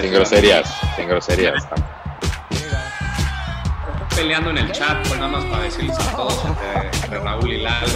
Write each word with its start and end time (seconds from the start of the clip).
Sin 0.00 0.12
groserías, 0.12 0.80
sin 0.96 1.08
groserías. 1.08 1.66
Peleando 4.14 4.50
en 4.50 4.58
el 4.58 4.72
chat, 4.72 5.06
pues 5.06 5.18
nada 5.18 5.28
más 5.28 5.44
para 5.44 5.64
decirles 5.64 5.98
a 5.98 6.16
todos 6.16 6.44
entre, 6.44 7.18
Raúl 7.18 7.52
y 7.52 7.62
Lalo. 7.62 7.86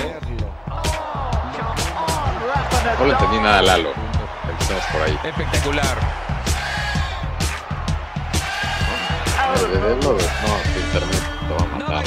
No 2.98 3.04
le 3.06 3.12
entendí 3.12 3.38
nada 3.38 3.59
a 3.59 3.62
Lalo. 3.62 3.93
Empecemos 4.50 4.85
por 4.93 5.03
ahí. 5.03 5.18
Espectacular. 5.25 5.98
El 9.61 9.67
bebé 9.68 9.96
lo 10.03 10.14
de... 10.14 10.25
No, 10.25 10.81
internet 10.86 11.22
lo 11.49 11.57
va 11.57 11.63
a 11.63 11.79
matar. 11.79 12.04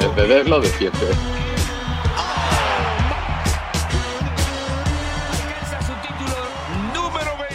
El 0.00 0.10
bebé 0.10 0.44
lo 0.44 0.60
defiende. 0.60 1.14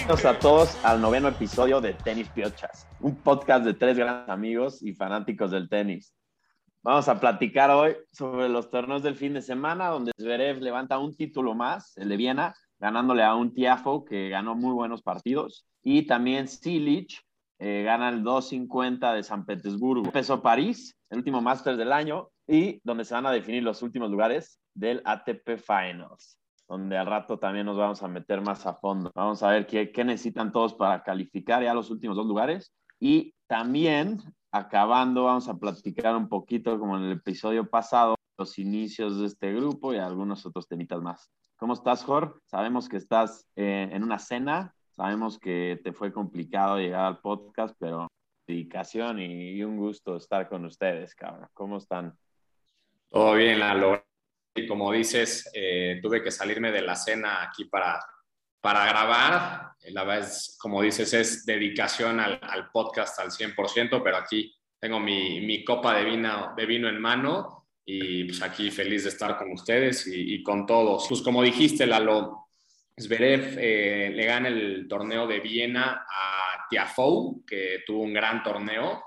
Bienvenidos 0.06 0.36
a 0.36 0.38
todos 0.38 0.84
al 0.84 1.00
noveno 1.00 1.30
episodio 1.30 1.80
de 1.80 1.94
Tenis 1.94 2.28
Piochas, 2.28 2.86
un 3.00 3.16
podcast 3.16 3.64
de 3.64 3.74
tres 3.74 3.98
grandes 3.98 4.28
amigos 4.28 4.84
y 4.84 4.94
fanáticos 4.94 5.50
del 5.50 5.70
tenis. 5.70 6.14
Vamos 6.82 7.08
a 7.08 7.22
platicar 7.22 7.72
hoy 7.72 7.96
sobre 8.12 8.50
los 8.50 8.70
torneos 8.70 9.02
del 9.02 9.16
fin 9.16 9.34
de 9.34 9.42
semana, 9.42 9.88
donde 9.88 10.12
Zverev 10.20 10.62
levanta 10.62 11.00
un 11.00 11.16
título 11.16 11.56
más, 11.56 11.96
el 11.96 12.10
de 12.10 12.18
Viena, 12.18 12.54
ganándole 12.80 13.24
a 13.24 13.34
un 13.34 13.54
Tiafo 13.54 14.04
que 14.04 14.28
ganó 14.28 14.56
muy 14.56 14.74
buenos 14.74 15.02
partidos, 15.02 15.66
y 15.82 16.06
también 16.06 16.50
Silic 16.50 17.22
eh, 17.60 17.84
gana 17.86 18.10
el 18.10 18.24
250 18.24 19.14
de 19.14 19.24
San 19.24 19.46
Petersburgo. 19.46 20.08
Empezó 20.08 20.42
París, 20.42 20.98
el 21.12 21.20
último 21.20 21.40
Masters 21.40 21.78
del 21.78 21.94
año, 21.94 22.28
y 22.46 22.82
donde 22.84 23.06
se 23.06 23.14
van 23.14 23.26
a 23.26 23.32
definir 23.32 23.64
los 23.64 23.82
últimos 23.82 24.12
lugares 24.12 24.60
del 24.74 25.02
ATP 25.06 25.58
Finals 25.60 26.43
donde 26.68 26.98
al 26.98 27.06
rato 27.06 27.40
también 27.40 27.66
nos 27.66 27.78
vamos 27.78 28.02
a 28.04 28.08
meter 28.08 28.42
más 28.42 28.66
a 28.66 28.76
fondo. 28.76 29.12
Vamos 29.16 29.44
a 29.44 29.50
ver 29.50 29.68
qué, 29.68 29.92
qué 29.92 30.04
necesitan 30.04 30.52
todos 30.52 30.74
para 30.74 31.04
calificar 31.04 31.64
ya 31.64 31.74
los 31.74 31.90
últimos 31.90 32.16
dos 32.16 32.26
lugares. 32.26 32.74
Y 33.00 33.34
también, 33.48 34.20
acabando, 34.52 35.26
vamos 35.26 35.50
a 35.50 35.58
platicar 35.58 36.16
un 36.16 36.30
poquito, 36.30 36.80
como 36.80 36.98
en 36.98 37.04
el 37.04 37.12
episodio 37.14 37.70
pasado, 37.70 38.16
los 38.38 38.58
inicios 38.58 39.20
de 39.20 39.28
este 39.28 39.54
grupo 39.54 39.94
y 39.94 39.98
algunos 39.98 40.46
otros 40.46 40.68
temitas 40.68 41.02
más. 41.02 41.30
¿Cómo 41.58 41.74
estás, 41.74 42.04
Jor? 42.04 42.42
Sabemos 42.46 42.90
que 42.90 42.98
estás 42.98 43.48
eh, 43.56 43.90
en 43.92 44.04
una 44.04 44.20
cena, 44.20 44.74
sabemos 44.92 45.40
que 45.40 45.80
te 45.84 45.94
fue 45.94 46.12
complicado 46.12 46.78
llegar 46.78 47.06
al 47.06 47.20
podcast, 47.20 47.76
pero 47.80 48.08
dedicación 48.48 49.20
y, 49.20 49.52
y 49.52 49.64
un 49.64 49.78
gusto 49.78 50.18
estar 50.18 50.50
con 50.50 50.66
ustedes, 50.66 51.16
cabrón. 51.16 51.48
¿Cómo 51.54 51.78
están? 51.78 52.18
Todo 53.10 53.36
bien, 53.36 53.60
Lalo 53.60 54.04
y 54.56 54.68
como 54.68 54.92
dices, 54.92 55.50
eh, 55.54 56.00
tuve 56.02 56.22
que 56.22 56.32
salirme 56.32 56.72
de 56.72 56.82
la 56.82 56.96
cena 56.96 57.44
aquí 57.44 57.66
para, 57.66 58.00
para 58.62 58.86
grabar. 58.86 59.72
La 59.92 60.04
verdad 60.04 60.28
es, 60.30 60.58
como 60.60 60.82
dices, 60.82 61.14
es 61.14 61.46
dedicación 61.46 62.20
al, 62.20 62.40
al 62.42 62.70
podcast 62.72 63.20
al 63.20 63.32
100%, 63.32 64.02
pero 64.04 64.18
aquí 64.18 64.56
tengo 64.80 65.00
mi, 65.00 65.42
mi, 65.42 65.64
copa 65.64 65.96
de 65.98 66.06
vino, 66.06 66.54
de 66.56 66.66
vino 66.66 66.88
en 66.88 67.02
mano 67.02 67.68
y 67.86 68.26
pues 68.26 68.42
aquí 68.42 68.70
feliz 68.70 69.04
de 69.04 69.10
estar 69.10 69.38
con 69.38 69.52
ustedes 69.52 70.08
y, 70.08 70.36
y 70.36 70.44
con 70.44 70.66
todos. 70.66 71.08
Pues 71.08 71.22
como 71.22 71.42
dijiste, 71.42 71.88
Lalo, 71.88 72.48
Zverev 73.00 73.58
eh, 73.60 74.12
le 74.14 74.26
gana 74.26 74.50
el 74.50 74.88
torneo 74.88 75.26
de 75.26 75.40
Viena 75.40 76.06
a 76.08 76.68
Tiafoe, 76.70 77.44
que 77.48 77.84
tuvo 77.86 78.04
un 78.04 78.14
gran 78.14 78.44
torneo 78.44 79.04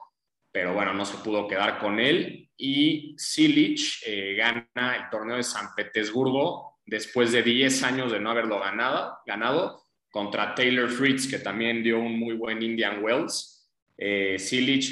pero 0.57 0.73
bueno, 0.73 0.95
no 0.95 1.05
se 1.05 1.19
pudo 1.19 1.47
quedar 1.47 1.79
con 1.79 2.01
él. 2.01 2.49
Y 2.57 3.15
Silic 3.19 3.79
eh, 4.07 4.35
gana 4.39 4.97
el 4.97 5.11
torneo 5.11 5.37
de 5.37 5.43
San 5.43 5.75
Petersburgo 5.77 6.79
después 6.87 7.31
de 7.33 7.43
10 7.43 7.83
años 7.83 8.11
de 8.11 8.21
no 8.21 8.31
haberlo 8.31 8.59
ganado, 8.59 9.19
ganado 9.27 9.83
contra 10.11 10.55
Taylor 10.55 10.89
Fritz, 10.89 11.29
que 11.29 11.41
también 11.41 11.83
dio 11.83 11.99
un 11.99 12.19
muy 12.19 12.37
buen 12.37 12.63
Indian 12.63 13.05
Wells. 13.05 13.71
Eh, 13.99 14.39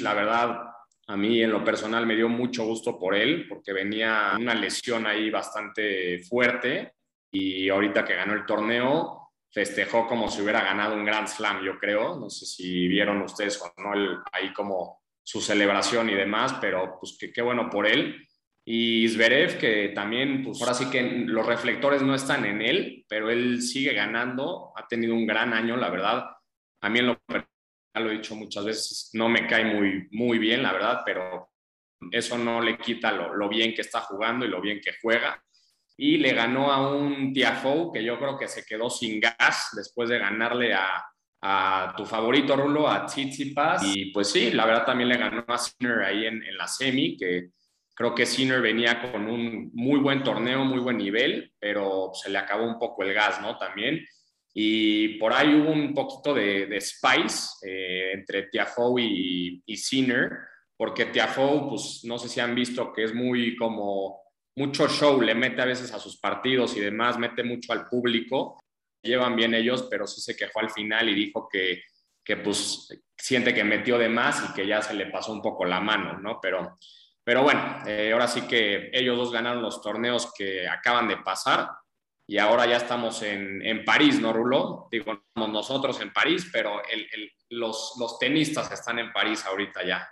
la 0.01 0.13
verdad, 0.13 0.59
a 1.07 1.17
mí 1.17 1.41
en 1.41 1.49
lo 1.49 1.63
personal 1.63 2.05
me 2.05 2.15
dio 2.15 2.29
mucho 2.29 2.63
gusto 2.63 2.99
por 2.99 3.15
él, 3.15 3.47
porque 3.49 3.73
venía 3.73 4.33
una 4.39 4.53
lesión 4.53 5.07
ahí 5.07 5.31
bastante 5.31 6.19
fuerte 6.19 6.93
y 7.31 7.69
ahorita 7.69 8.05
que 8.05 8.13
ganó 8.13 8.33
el 8.33 8.45
torneo, 8.45 9.31
festejó 9.49 10.05
como 10.05 10.29
si 10.29 10.43
hubiera 10.43 10.63
ganado 10.63 10.93
un 10.93 11.05
Grand 11.05 11.27
Slam, 11.27 11.65
yo 11.65 11.79
creo. 11.79 12.19
No 12.19 12.29
sé 12.29 12.45
si 12.45 12.87
vieron 12.87 13.19
ustedes 13.23 13.59
o 13.63 13.73
no 13.81 13.95
el, 13.95 14.19
ahí 14.31 14.53
como 14.53 15.04
su 15.25 15.41
celebración 15.41 16.09
y 16.09 16.13
demás, 16.13 16.55
pero 16.61 16.97
pues 16.99 17.17
qué 17.33 17.41
bueno 17.41 17.67
por 17.69 17.87
él. 17.87 18.25
Y 18.63 19.07
Zverev, 19.09 19.57
que 19.57 19.89
también, 19.89 20.43
pues 20.43 20.61
ahora 20.61 20.75
sí 20.75 20.89
que 20.89 21.01
los 21.01 21.45
reflectores 21.45 22.03
no 22.03 22.13
están 22.13 22.45
en 22.45 22.61
él, 22.61 23.05
pero 23.07 23.29
él 23.29 23.61
sigue 23.61 23.93
ganando, 23.93 24.71
ha 24.75 24.87
tenido 24.87 25.15
un 25.15 25.25
gran 25.25 25.53
año, 25.53 25.77
la 25.77 25.89
verdad. 25.89 26.25
A 26.81 26.89
mí 26.89 26.99
en 26.99 27.07
lo 27.07 27.17
lo 27.95 28.11
he 28.11 28.17
dicho 28.17 28.35
muchas 28.35 28.65
veces, 28.65 29.09
no 29.13 29.29
me 29.29 29.47
cae 29.47 29.63
muy, 29.63 30.07
muy 30.11 30.37
bien, 30.37 30.61
la 30.61 30.73
verdad, 30.73 31.01
pero 31.05 31.49
eso 32.11 32.37
no 32.37 32.61
le 32.61 32.77
quita 32.77 33.11
lo, 33.11 33.33
lo 33.33 33.47
bien 33.47 33.73
que 33.73 33.81
está 33.81 34.01
jugando 34.01 34.45
y 34.45 34.49
lo 34.49 34.61
bien 34.61 34.81
que 34.83 34.95
juega. 35.01 35.41
Y 35.97 36.17
le 36.17 36.33
ganó 36.33 36.71
a 36.71 36.93
un 36.93 37.31
Tiafoe 37.31 37.91
que 37.93 38.03
yo 38.03 38.19
creo 38.19 38.37
que 38.37 38.49
se 38.49 38.65
quedó 38.65 38.89
sin 38.89 39.21
gas 39.21 39.69
después 39.75 40.09
de 40.09 40.19
ganarle 40.19 40.73
a, 40.73 41.05
a 41.47 41.93
tu 41.95 42.05
favorito 42.05 42.55
Rulo, 42.55 42.89
a 42.89 43.05
Tsitsipas. 43.05 43.83
Y 43.95 44.05
pues 44.05 44.31
sí, 44.31 44.49
la 44.51 44.65
verdad 44.65 44.85
también 44.85 45.09
le 45.09 45.17
ganó 45.17 45.45
a 45.47 45.57
Sinner 45.59 46.01
ahí 46.01 46.25
en, 46.25 46.41
en 46.41 46.57
la 46.57 46.67
semi, 46.67 47.15
que 47.15 47.49
creo 47.93 48.15
que 48.15 48.25
Sinner 48.25 48.61
venía 48.61 49.11
con 49.11 49.27
un 49.27 49.69
muy 49.73 49.99
buen 49.99 50.23
torneo, 50.23 50.65
muy 50.65 50.79
buen 50.79 50.97
nivel, 50.97 51.53
pero 51.59 52.09
se 52.15 52.31
le 52.31 52.39
acabó 52.39 52.65
un 52.65 52.79
poco 52.79 53.03
el 53.03 53.13
gas, 53.13 53.39
¿no? 53.41 53.59
También. 53.59 54.03
Y 54.55 55.19
por 55.19 55.33
ahí 55.33 55.53
hubo 55.53 55.71
un 55.71 55.93
poquito 55.93 56.33
de, 56.33 56.65
de 56.65 56.81
spice 56.81 57.67
eh, 57.67 58.13
entre 58.13 58.47
Tiafoe 58.47 59.03
y, 59.03 59.61
y 59.67 59.77
Sinner, 59.77 60.31
porque 60.75 61.05
Tiafoe, 61.05 61.69
pues 61.69 62.01
no 62.05 62.17
sé 62.17 62.27
si 62.27 62.39
han 62.39 62.55
visto 62.55 62.91
que 62.91 63.03
es 63.03 63.13
muy 63.13 63.55
como 63.55 64.19
mucho 64.55 64.87
show, 64.87 65.21
le 65.21 65.35
mete 65.35 65.61
a 65.61 65.65
veces 65.65 65.93
a 65.93 65.99
sus 65.99 66.17
partidos 66.17 66.75
y 66.75 66.79
demás, 66.79 67.19
mete 67.19 67.43
mucho 67.43 67.71
al 67.71 67.85
público 67.85 68.57
llevan 69.05 69.35
bien 69.35 69.53
ellos, 69.53 69.87
pero 69.89 70.07
sí 70.07 70.21
se 70.21 70.35
quejó 70.35 70.59
al 70.59 70.69
final 70.69 71.07
y 71.09 71.15
dijo 71.15 71.47
que, 71.49 71.83
que 72.23 72.37
pues 72.37 72.89
siente 73.17 73.53
que 73.53 73.63
metió 73.63 73.97
de 73.97 74.09
más 74.09 74.43
y 74.49 74.53
que 74.53 74.67
ya 74.67 74.81
se 74.81 74.93
le 74.93 75.07
pasó 75.07 75.31
un 75.31 75.41
poco 75.41 75.65
la 75.65 75.79
mano, 75.79 76.19
¿no? 76.19 76.39
Pero, 76.41 76.75
pero 77.23 77.43
bueno, 77.43 77.77
eh, 77.85 78.11
ahora 78.11 78.27
sí 78.27 78.41
que 78.41 78.89
ellos 78.91 79.17
dos 79.17 79.31
ganaron 79.31 79.61
los 79.61 79.81
torneos 79.81 80.33
que 80.33 80.67
acaban 80.67 81.07
de 81.07 81.17
pasar 81.17 81.69
y 82.27 82.39
ahora 82.39 82.65
ya 82.65 82.77
estamos 82.77 83.21
en, 83.21 83.65
en 83.65 83.85
París, 83.85 84.19
¿no, 84.19 84.33
Rulo? 84.33 84.87
Digo, 84.91 85.23
nosotros 85.35 86.01
en 86.01 86.11
París, 86.11 86.49
pero 86.51 86.81
el, 86.91 87.07
el, 87.13 87.31
los, 87.49 87.93
los 87.99 88.17
tenistas 88.17 88.71
están 88.71 88.99
en 88.99 89.13
París 89.13 89.45
ahorita 89.45 89.85
ya. 89.85 90.09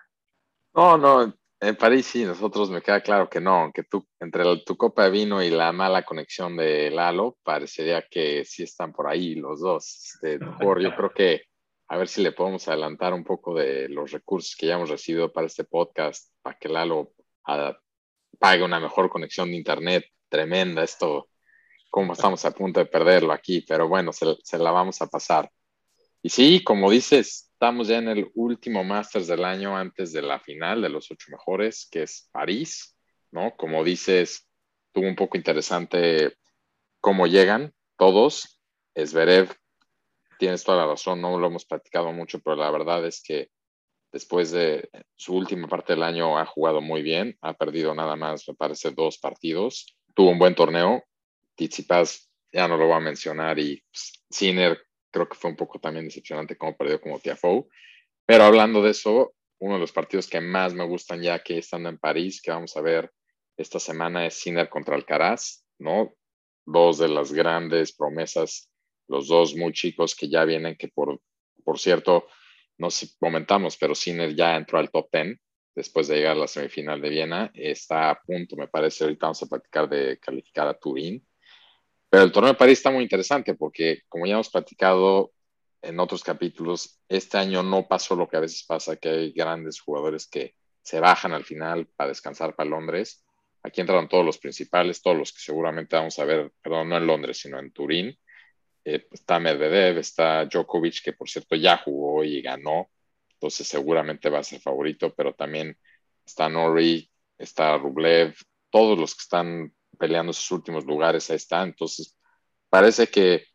No, 0.75 0.98
no, 0.98 1.34
en 1.63 1.75
París 1.78 2.06
sí, 2.07 2.25
nosotros 2.25 2.69
me 2.69 2.81
queda 2.81 3.01
claro 3.01 3.29
que 3.29 3.40
no, 3.40 3.72
que 3.74 3.84
tú, 3.84 4.06
entre 4.19 4.44
tu 4.66 4.75
copa 4.75 5.06
de 5.06 5.12
vino 5.12 5.41
y 5.41 5.50
la 5.50 5.72
mala 5.72 6.03
conexión 6.03 6.57
de 6.57 6.91
Lalo, 6.91 7.38
parecería 7.44 8.06
que 8.09 8.44
sí 8.44 8.63
están 8.63 8.91
por 8.91 9.07
ahí 9.07 9.35
los 9.35 9.62
dos. 9.62 10.13
Este, 10.13 10.40
mejor 10.40 10.81
yo 10.81 10.94
creo 10.96 11.12
que 11.12 11.44
a 11.88 11.97
ver 11.97 12.07
si 12.07 12.22
le 12.22 12.34
podemos 12.34 12.68
adelantar 12.68 13.13
un 13.13 13.24
poco 13.24 13.56
de 13.56 13.88
los 13.88 14.12
recursos 14.12 14.56
que 14.56 14.68
ya 14.68 14.75
hemos 14.75 14.90
recibido 14.90 15.31
para 15.31 15.47
este 15.47 15.63
podcast, 15.63 16.31
para 16.41 16.57
que 16.57 16.68
Lalo 16.68 17.13
a, 17.46 17.68
ah, 17.68 17.80
pague 18.40 18.63
una 18.63 18.80
mejor 18.80 19.09
conexión 19.09 19.50
de 19.50 19.57
internet 19.57 20.06
tremenda. 20.28 20.84
Esto, 20.84 21.30
como 21.90 22.13
estamos 22.13 22.44
a 22.44 22.51
punto 22.51 22.80
de 22.81 22.88
perderlo 22.88 23.31
aquí, 23.31 23.62
pero 23.62 23.88
bueno, 23.88 24.12
se, 24.12 24.35
se 24.44 24.57
la 24.57 24.72
vamos 24.72 25.01
a 25.01 25.07
pasar. 25.07 25.50
Y 26.22 26.30
sí, 26.30 26.63
como 26.63 26.90
dices, 26.90 27.53
Estamos 27.63 27.88
ya 27.88 28.00
en 28.00 28.09
el 28.09 28.29
último 28.35 28.84
Masters 28.84 29.28
del 29.28 29.46
año 29.46 29.78
antes 29.78 30.12
de 30.12 30.22
la 30.22 30.38
final 30.38 30.81
de 30.81 30.90
los 30.90 31.09
ocho 31.09 31.28
mejores, 31.31 31.88
que 31.90 32.03
es 32.03 32.28
París, 32.34 32.97
¿no? 33.31 33.56
Como 33.56 33.85
dices, 33.85 34.50
tuvo 34.91 35.07
un 35.07 35.16
poco 35.16 35.38
interesante 35.38 36.35
cómo 37.00 37.25
llegan 37.25 37.74
todos. 37.96 38.59
Esberev, 38.94 39.56
tienes 40.38 40.65
toda 40.65 40.80
la 40.80 40.88
razón, 40.88 41.21
no 41.21 41.39
lo 41.39 41.48
hemos 41.48 41.63
platicado 41.63 42.12
mucho, 42.12 42.42
pero 42.42 42.57
la 42.57 42.69
verdad 42.69 43.07
es 43.07 43.24
que 43.24 43.48
después 44.12 44.51
de 44.51 44.89
su 45.16 45.33
última 45.33 45.69
parte 45.69 45.94
del 45.94 46.04
año 46.04 46.38
ha 46.38 46.45
jugado 46.45 46.81
muy 46.81 47.01
bien, 47.01 47.38
ha 47.39 47.54
perdido 47.54 47.95
nada 47.95 48.18
más, 48.18 48.45
me 48.45 48.56
parece, 48.56 48.92
dos 48.92 49.19
partidos. 49.19 49.95
Tuvo 50.13 50.31
un 50.31 50.38
buen 50.38 50.54
torneo. 50.54 51.01
Tizipas 51.56 52.30
ya 52.51 52.68
no 52.68 52.75
lo 52.75 52.88
voy 52.88 52.98
a 52.98 53.00
mencionar 53.00 53.57
y 53.57 53.81
pues, 53.89 54.21
Sinner 54.30 54.77
creo 55.13 55.30
que 55.30 55.38
fue 55.38 55.51
un 55.51 55.56
poco 55.56 55.80
también 55.80 56.06
decepcionante 56.06 56.57
como 56.57 56.75
perdió 56.75 57.00
como 57.00 57.19
Tiafoe. 57.19 57.68
Pero 58.25 58.44
hablando 58.44 58.81
de 58.81 58.92
eso, 58.92 59.33
uno 59.60 59.75
de 59.75 59.80
los 59.80 59.92
partidos 59.92 60.27
que 60.27 60.42
más 60.42 60.74
me 60.74 60.86
gustan 60.86 61.21
ya 61.21 61.39
que 61.39 61.60
están 61.60 61.86
en 61.86 62.00
París, 62.00 62.42
que 62.42 62.51
vamos 62.51 62.75
a 62.75 62.81
ver 62.81 63.12
esta 63.56 63.80
semana, 63.80 64.25
es 64.25 64.33
Sinner 64.33 64.68
contra 64.68 64.95
Alcaraz, 64.95 65.63
¿no? 65.80 66.13
Dos 66.65 66.98
de 66.98 67.07
las 67.07 67.31
grandes 67.31 67.95
promesas, 67.95 68.69
los 69.07 69.27
dos 69.27 69.56
muy 69.56 69.71
chicos 69.71 70.15
que 70.15 70.27
ya 70.27 70.44
vienen, 70.44 70.75
que 70.75 70.88
por, 70.88 71.21
por 71.63 71.80
cierto, 71.80 72.27
no 72.77 72.89
sé 72.89 73.06
si 73.06 73.18
comentamos, 73.19 73.77
pero 73.77 73.94
Sinner 73.94 74.36
ya 74.36 74.56
entró 74.56 74.80
al 74.80 74.89
top 74.89 75.09
10 75.12 75.38
después 75.75 76.07
de 76.07 76.18
llegar 76.18 76.36
a 76.36 76.39
la 76.39 76.48
semifinal 76.48 77.00
de 77.00 77.09
Viena. 77.09 77.51
Está 77.54 78.09
a 78.09 78.21
punto, 78.21 78.56
me 78.56 78.68
parece, 78.68 79.04
ahorita 79.04 79.27
vamos 79.27 79.44
a 79.44 79.48
platicar 79.48 79.88
de 79.88 80.18
calificar 80.19 80.68
a 80.68 80.74
Turín. 80.74 81.25
Pero 82.13 82.25
el 82.25 82.31
torneo 82.31 82.54
de 82.54 82.60
París 82.60 82.77
está 82.77 82.92
muy 82.92 83.01
interesante 83.01 83.56
porque, 83.56 84.04
como 84.07 84.27
ya 84.27 84.33
hemos 84.33 84.51
platicado, 84.51 85.33
en 85.81 86.00
otros 86.00 86.24
capítulos, 86.24 87.00
este 87.10 87.39
año 87.39 87.63
no 87.63 87.88
pasó 87.88 88.15
lo 88.15 88.30
que 88.30 88.38
a 88.38 88.39
veces 88.39 88.63
pasa, 88.68 88.98
que 88.98 89.10
hay 89.10 89.31
grandes 89.31 89.81
jugadores 89.81 90.27
que 90.27 90.54
se 90.83 91.00
bajan 91.00 91.33
al 91.33 91.44
final 91.44 91.88
para 91.95 92.10
descansar 92.10 92.56
para 92.56 92.69
Londres. 92.69 93.25
Aquí 93.63 93.81
entraron 93.81 94.07
todos 94.07 94.24
los 94.24 94.38
principales, 94.38 95.01
todos 95.01 95.18
los 95.18 95.33
que 95.33 95.39
seguramente 95.39 95.95
vamos 95.95 96.19
a 96.19 96.25
ver, 96.25 96.51
perdón, 96.62 96.89
no 96.89 96.98
en 96.98 97.07
Londres, 97.07 97.39
sino 97.39 97.57
en 97.57 97.71
Turín. 97.71 98.16
Eh, 98.86 99.07
está 99.09 99.39
Medvedev, 99.39 99.98
está 99.98 100.45
Djokovic, 100.45 101.01
que 101.04 101.13
por 101.13 101.27
cierto 101.27 101.56
ya 101.56 101.77
jugó 101.77 102.24
y 102.24 102.44
ganó, 102.44 102.92
entonces 103.31 103.68
seguramente 103.68 104.30
va 104.30 104.38
a 104.38 104.44
ser 104.44 104.59
favorito, 104.59 105.16
pero 105.16 105.33
también 105.33 105.75
está 106.24 106.48
Nori, 106.48 107.09
está 107.39 107.75
Rublev, 107.75 108.36
todos 108.69 109.00
los 109.00 109.16
que 109.16 109.21
están 109.24 109.74
peleando 109.98 110.34
sus 110.34 110.51
últimos 110.51 110.86
lugares 110.86 111.30
ahí 111.30 111.38
están. 111.38 111.69
Entonces, 111.69 112.18
parece 112.69 113.07
que 113.07 113.45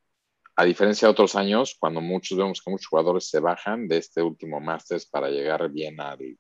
a 0.56 0.64
diferencia 0.64 1.06
de 1.06 1.12
otros 1.12 1.37
años, 1.37 1.76
cuando 1.79 2.00
muchos 2.00 2.37
vemos 2.37 2.61
que 2.61 2.70
muchos 2.70 2.88
jugadores 2.88 3.29
se 3.29 3.40
bajan 3.40 3.87
de 3.87 3.99
este 3.99 4.23
último 4.23 4.61
Masters 4.61 5.06
para 5.06 5.31
llegar 5.31 5.70
bien 5.70 6.00
al, 6.00 6.37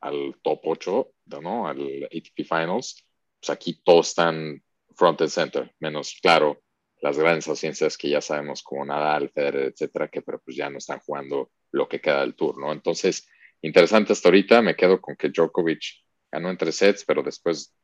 al 0.00 0.36
top 0.42 0.60
8, 0.64 1.12
¿no? 1.40 1.66
Al 1.66 2.04
ATP 2.04 2.44
Finals, 2.48 3.04
pues 3.40 3.50
aquí 3.50 3.80
todos 3.82 4.10
están 4.10 4.62
front 4.94 5.22
and 5.22 5.30
center, 5.30 5.74
menos, 5.80 6.16
claro, 6.22 6.62
las 7.00 7.18
grandes 7.18 7.48
audiencias 7.48 7.98
que 7.98 8.08
ya 8.08 8.20
sabemos 8.20 8.62
como 8.62 8.84
Nadal, 8.84 9.28
Federer, 9.30 9.72
etcétera, 9.72 10.08
que 10.08 10.22
pero 10.22 10.40
pues 10.40 10.56
ya 10.56 10.70
no 10.70 10.78
están 10.78 11.00
jugando 11.00 11.50
lo 11.72 11.88
que 11.88 12.00
queda 12.00 12.20
del 12.20 12.36
tour, 12.36 12.56
¿no? 12.58 12.72
Entonces, 12.72 13.28
interesante 13.60 14.12
hasta 14.12 14.28
ahorita, 14.28 14.62
me 14.62 14.76
quedo 14.76 15.00
con 15.00 15.16
que 15.16 15.30
Djokovic 15.30 15.82
ganó 16.30 16.48
en 16.48 16.56
tres 16.56 16.76
sets, 16.76 17.04
pero 17.04 17.22
después, 17.22 17.74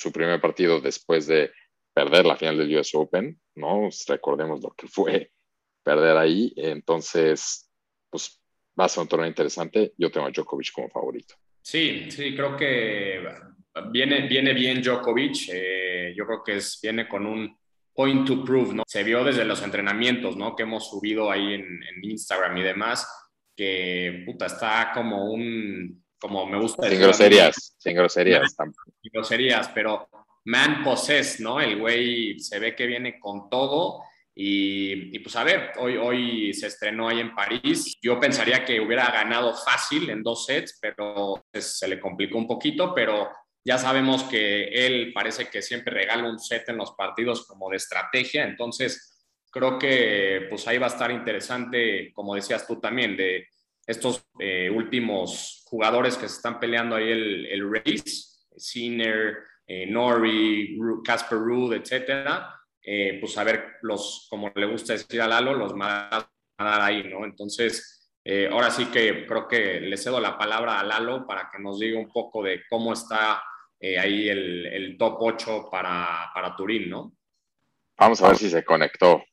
su 0.00 0.10
primer 0.10 0.40
partido 0.40 0.80
después 0.80 1.26
de 1.26 1.52
perder 1.92 2.24
la 2.24 2.36
final 2.36 2.56
del 2.56 2.76
US 2.78 2.94
Open, 2.94 3.38
¿no? 3.56 3.88
Recordemos 4.08 4.62
lo 4.62 4.70
que 4.70 4.86
fue 4.86 5.32
perder 5.82 6.16
ahí, 6.16 6.52
entonces, 6.56 7.70
pues 8.08 8.40
va 8.78 8.86
a 8.86 8.88
ser 8.88 9.02
un 9.02 9.08
torneo 9.08 9.28
interesante, 9.28 9.92
yo 9.98 10.10
tengo 10.10 10.26
a 10.26 10.30
Djokovic 10.30 10.72
como 10.72 10.88
favorito. 10.88 11.34
Sí, 11.62 12.10
sí, 12.10 12.34
creo 12.34 12.56
que 12.56 13.22
viene, 13.90 14.26
viene 14.26 14.54
bien 14.54 14.82
Djokovic, 14.82 15.48
eh, 15.52 16.14
yo 16.16 16.26
creo 16.26 16.42
que 16.42 16.56
es, 16.56 16.78
viene 16.82 17.06
con 17.06 17.26
un 17.26 17.56
point 17.92 18.26
to 18.26 18.42
prove, 18.42 18.72
¿no? 18.74 18.82
Se 18.86 19.04
vio 19.04 19.22
desde 19.22 19.44
los 19.44 19.62
entrenamientos, 19.62 20.36
¿no? 20.36 20.56
Que 20.56 20.62
hemos 20.62 20.88
subido 20.88 21.30
ahí 21.30 21.54
en, 21.54 21.80
Instagram 22.02 22.56
y 22.56 22.62
demás, 22.62 23.06
que 23.54 24.22
puta, 24.24 24.46
está 24.46 24.90
como 24.94 25.30
un, 25.30 26.02
como 26.20 26.46
me 26.46 26.58
gusta 26.58 26.82
decir. 26.82 26.98
Sin 26.98 27.06
groserías, 27.06 27.76
sin 27.78 27.96
groserías. 27.96 28.56
Sin 29.02 29.12
groserías, 29.12 29.68
pero 29.74 30.08
man 30.44 30.84
possessed, 30.84 31.40
¿no? 31.40 31.60
El 31.60 31.78
güey 31.78 32.38
se 32.38 32.58
ve 32.58 32.74
que 32.74 32.86
viene 32.86 33.18
con 33.18 33.48
todo. 33.48 34.02
Y, 34.34 35.14
y, 35.16 35.18
pues 35.18 35.34
a 35.36 35.44
ver, 35.44 35.72
hoy, 35.78 35.96
hoy 35.96 36.54
se 36.54 36.68
estrenó 36.68 37.08
ahí 37.08 37.20
en 37.20 37.34
París. 37.34 37.98
Yo 38.00 38.18
pensaría 38.20 38.64
que 38.64 38.80
hubiera 38.80 39.10
ganado 39.10 39.54
fácil 39.54 40.08
en 40.08 40.22
dos 40.22 40.46
sets, 40.46 40.78
pero 40.80 41.44
pues, 41.50 41.78
se 41.78 41.88
le 41.88 42.00
complicó 42.00 42.38
un 42.38 42.46
poquito, 42.46 42.94
pero 42.94 43.28
ya 43.64 43.76
sabemos 43.76 44.24
que 44.24 44.64
él 44.64 45.12
parece 45.12 45.48
que 45.48 45.62
siempre 45.62 45.92
regala 45.92 46.28
un 46.28 46.38
set 46.38 46.68
en 46.68 46.78
los 46.78 46.92
partidos 46.92 47.46
como 47.46 47.68
de 47.68 47.76
estrategia, 47.76 48.44
entonces 48.44 49.28
creo 49.50 49.78
que 49.78 50.46
pues 50.48 50.66
ahí 50.66 50.78
va 50.78 50.86
a 50.86 50.90
estar 50.90 51.10
interesante, 51.10 52.12
como 52.12 52.34
decías 52.34 52.66
tú 52.66 52.80
también, 52.80 53.16
de 53.16 53.48
estos 53.86 54.26
eh, 54.38 54.70
últimos 54.70 55.62
jugadores 55.66 56.16
que 56.16 56.28
se 56.28 56.36
están 56.36 56.60
peleando 56.60 56.96
ahí 56.96 57.10
el, 57.10 57.46
el 57.46 57.72
race, 57.72 58.04
Sinner, 58.56 59.38
eh, 59.66 59.86
Nori, 59.86 60.78
Casper 61.04 61.38
Ruud, 61.38 61.74
etcétera, 61.74 62.54
eh, 62.82 63.18
pues 63.20 63.36
a 63.38 63.44
ver 63.44 63.76
los, 63.82 64.26
como 64.30 64.50
le 64.54 64.66
gusta 64.66 64.94
decir 64.94 65.20
a 65.20 65.28
Lalo, 65.28 65.54
los 65.54 65.74
más 65.74 66.26
ahí, 66.58 67.04
¿no? 67.04 67.24
Entonces, 67.24 68.12
ahora 68.52 68.70
sí 68.70 68.86
que 68.86 69.26
creo 69.26 69.48
que 69.48 69.80
le 69.80 69.96
cedo 69.96 70.20
la 70.20 70.36
palabra 70.36 70.78
a 70.78 70.84
Lalo 70.84 71.26
para 71.26 71.48
que 71.50 71.58
nos 71.58 71.80
diga 71.80 71.98
un 71.98 72.12
poco 72.12 72.42
de 72.42 72.62
cómo 72.68 72.92
está 72.92 73.42
eh, 73.82 73.98
ahí 73.98 74.28
el, 74.28 74.66
el, 74.66 74.98
top 74.98 75.16
8 75.20 75.68
para, 75.70 76.30
para 76.34 76.54
Turín, 76.54 76.90
¿no? 76.90 77.14
Vamos 77.96 78.22
a 78.22 78.28
ver 78.28 78.36
si 78.36 78.50
se 78.50 78.62
conectó. 78.62 79.24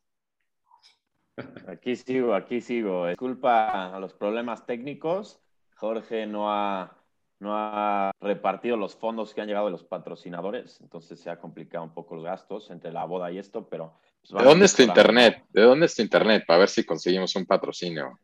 Aquí 1.67 1.95
sigo, 1.95 2.33
aquí 2.33 2.61
sigo. 2.61 3.07
Disculpa 3.07 3.95
a 3.95 3.99
los 3.99 4.13
problemas 4.13 4.65
técnicos. 4.65 5.39
Jorge 5.75 6.25
no 6.25 6.51
ha, 6.51 6.97
no 7.39 7.55
ha 7.55 8.11
repartido 8.19 8.77
los 8.77 8.95
fondos 8.95 9.33
que 9.33 9.41
han 9.41 9.47
llegado 9.47 9.67
de 9.67 9.71
los 9.71 9.83
patrocinadores, 9.83 10.81
entonces 10.81 11.19
se 11.19 11.29
ha 11.29 11.39
complicado 11.39 11.83
un 11.83 11.93
poco 11.93 12.15
los 12.15 12.23
gastos 12.23 12.71
entre 12.71 12.91
la 12.91 13.05
boda 13.05 13.31
y 13.31 13.37
esto, 13.37 13.69
pero... 13.69 13.99
Pues, 14.21 14.41
¿De 14.41 14.49
dónde 14.49 14.65
es 14.65 14.75
tu 14.75 14.81
internet? 14.81 15.45
¿De 15.49 15.61
dónde 15.61 15.85
es 15.85 15.95
tu 15.95 16.01
internet? 16.01 16.45
Para 16.47 16.59
ver 16.59 16.69
si 16.69 16.83
conseguimos 16.83 17.35
un 17.35 17.45
patrocinio. 17.45 18.19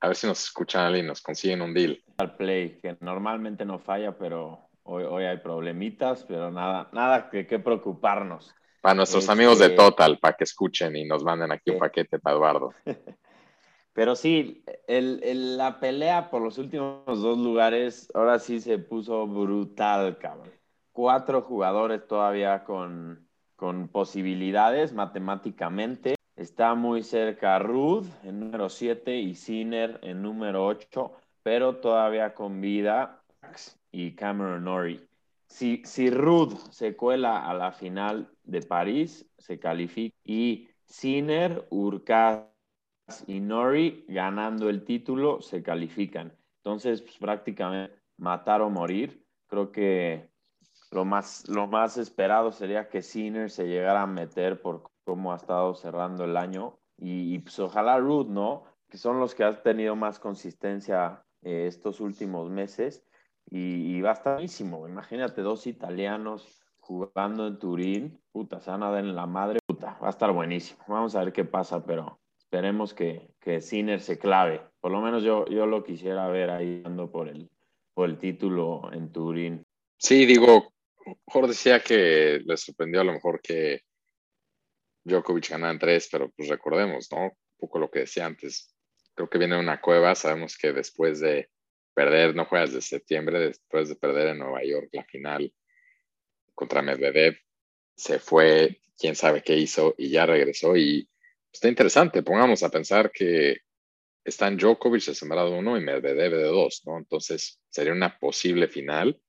A 0.00 0.08
ver 0.08 0.16
si 0.16 0.26
nos 0.26 0.44
escuchan 0.44 0.84
alguien 0.84 1.06
nos 1.06 1.22
consiguen 1.22 1.62
un 1.62 1.72
deal. 1.72 2.02
Al 2.18 2.36
play, 2.36 2.78
que 2.78 2.96
normalmente 3.00 3.64
no 3.64 3.78
falla, 3.78 4.16
pero 4.16 4.68
Hoy, 4.90 5.24
hay 5.24 5.36
problemitas, 5.36 6.24
pero 6.26 6.50
nada, 6.50 6.88
nada 6.92 7.28
que, 7.28 7.46
que 7.46 7.58
preocuparnos. 7.58 8.54
Para 8.80 8.94
nuestros 8.94 9.28
amigos 9.28 9.58
de 9.58 9.66
este, 9.66 9.76
Total, 9.76 10.18
para 10.18 10.36
que 10.36 10.44
escuchen 10.44 10.94
y 10.96 11.04
nos 11.04 11.24
manden 11.24 11.52
aquí 11.52 11.70
un 11.70 11.78
paquete 11.78 12.18
para 12.18 12.36
Eduardo. 12.36 12.74
Pero 13.92 14.14
sí, 14.14 14.62
el, 14.86 15.56
la 15.56 15.80
pelea 15.80 16.30
por 16.30 16.40
los 16.40 16.56
últimos 16.58 17.04
dos 17.04 17.36
lugares 17.36 18.08
ahora 18.14 18.38
sí 18.38 18.60
se 18.60 18.78
puso 18.78 19.26
brutal, 19.26 20.18
cabrón. 20.18 20.52
Cuatro 20.92 21.42
jugadores 21.42 22.06
todavía 22.06 22.62
con, 22.62 23.28
con 23.56 23.88
posibilidades 23.88 24.92
matemáticamente. 24.92 26.14
Está 26.36 26.76
muy 26.76 27.02
cerca 27.02 27.58
Ruth 27.58 28.06
en 28.22 28.38
número 28.38 28.68
7 28.68 29.16
y 29.16 29.34
Sinner 29.34 29.98
en 30.02 30.22
número 30.22 30.64
8, 30.64 31.12
pero 31.42 31.76
todavía 31.78 32.34
con 32.34 32.60
vida 32.60 33.24
y 33.90 34.14
Cameron 34.14 34.62
Norrie. 34.62 35.07
Si, 35.48 35.82
si 35.84 36.10
Rudd 36.10 36.54
se 36.70 36.94
cuela 36.94 37.48
a 37.48 37.54
la 37.54 37.72
final 37.72 38.30
de 38.44 38.62
París, 38.62 39.28
se 39.38 39.58
califica. 39.58 40.14
Y 40.22 40.68
Sinner, 40.84 41.66
Urcas 41.70 42.44
y 43.26 43.40
Norrie 43.40 44.04
ganando 44.08 44.68
el 44.68 44.84
título 44.84 45.40
se 45.40 45.62
califican. 45.62 46.36
Entonces, 46.58 47.00
pues, 47.02 47.16
prácticamente 47.18 47.94
matar 48.18 48.60
o 48.60 48.70
morir. 48.70 49.24
Creo 49.46 49.72
que 49.72 50.28
lo 50.90 51.04
más, 51.04 51.48
lo 51.48 51.66
más 51.66 51.96
esperado 51.96 52.52
sería 52.52 52.88
que 52.88 53.02
Sinner 53.02 53.50
se 53.50 53.66
llegara 53.66 54.02
a 54.02 54.06
meter 54.06 54.60
por 54.60 54.90
cómo 55.04 55.32
ha 55.32 55.36
estado 55.36 55.74
cerrando 55.74 56.24
el 56.24 56.36
año. 56.36 56.78
Y, 56.98 57.38
pues 57.38 57.58
ojalá 57.58 57.98
Rudd, 57.98 58.26
¿no? 58.28 58.64
Que 58.88 58.98
son 58.98 59.18
los 59.20 59.34
que 59.34 59.44
han 59.44 59.62
tenido 59.62 59.96
más 59.96 60.18
consistencia 60.18 61.24
eh, 61.42 61.66
estos 61.68 62.00
últimos 62.00 62.50
meses 62.50 63.07
y, 63.50 64.00
va 64.00 64.10
a 64.10 64.14
estar 64.14 64.34
buenísimo. 64.34 64.88
Imagínate 64.88 65.42
dos 65.42 65.66
italianos 65.66 66.62
jugando 66.80 67.46
en 67.46 67.58
Turín, 67.58 68.20
puta, 68.32 68.60
se 68.60 68.70
van 68.70 68.82
a 68.82 68.90
dar 68.90 69.04
en 69.04 69.14
la 69.14 69.26
madre, 69.26 69.58
puta, 69.66 69.98
va 70.02 70.08
a 70.08 70.10
estar 70.10 70.32
buenísimo. 70.32 70.82
Vamos 70.88 71.14
a 71.14 71.24
ver 71.24 71.32
qué 71.32 71.44
pasa, 71.44 71.84
pero 71.84 72.18
esperemos 72.38 72.94
que, 72.94 73.30
que 73.40 73.60
Sinner 73.60 74.00
se 74.00 74.18
clave. 74.18 74.62
Por 74.80 74.92
lo 74.92 75.00
menos 75.00 75.22
yo, 75.22 75.46
yo 75.46 75.66
lo 75.66 75.84
quisiera 75.84 76.28
ver 76.28 76.50
ahí 76.50 76.80
dando 76.82 77.10
por 77.10 77.28
el, 77.28 77.50
por 77.94 78.08
el 78.08 78.18
título 78.18 78.90
en 78.92 79.12
Turín. 79.12 79.66
Sí, 79.98 80.24
digo, 80.24 80.72
Jorge 81.26 81.48
decía 81.48 81.80
que 81.80 82.40
le 82.44 82.56
sorprendió 82.56 83.00
a 83.00 83.04
lo 83.04 83.12
mejor 83.12 83.40
que 83.42 83.82
Djokovic 85.04 85.50
ganara 85.50 85.72
en 85.72 85.78
tres, 85.78 86.08
pero 86.10 86.30
pues 86.30 86.48
recordemos, 86.48 87.08
¿no? 87.12 87.24
Un 87.24 87.58
poco 87.58 87.78
lo 87.78 87.90
que 87.90 88.00
decía 88.00 88.26
antes. 88.26 88.74
Creo 89.14 89.28
que 89.28 89.38
viene 89.38 89.58
una 89.58 89.80
cueva, 89.80 90.14
sabemos 90.14 90.56
que 90.56 90.72
después 90.72 91.20
de 91.20 91.50
perder, 91.98 92.32
no 92.36 92.44
juegas 92.44 92.72
de 92.72 92.80
septiembre, 92.80 93.40
después 93.40 93.88
de 93.88 93.96
perder 93.96 94.28
en 94.28 94.38
Nueva 94.38 94.62
York 94.62 94.88
la 94.92 95.02
final 95.02 95.52
contra 96.54 96.80
Medvedev, 96.80 97.36
se 97.96 98.20
fue, 98.20 98.80
quién 98.96 99.16
sabe 99.16 99.42
qué 99.42 99.56
hizo 99.56 99.96
y 99.98 100.08
ya 100.10 100.24
regresó 100.24 100.76
y 100.76 101.08
está 101.52 101.66
interesante, 101.66 102.22
pongamos 102.22 102.62
a 102.62 102.68
pensar 102.68 103.10
que 103.10 103.56
están 104.24 104.56
Djokovic 104.56 105.06
de 105.06 105.14
sembrado 105.16 105.50
uno 105.58 105.76
y 105.76 105.80
Medvedev 105.80 106.36
de 106.36 106.44
dos, 106.44 106.82
¿no? 106.86 106.98
Entonces 106.98 107.60
sería 107.68 107.92
una 107.92 108.16
posible 108.16 108.68
final. 108.68 109.20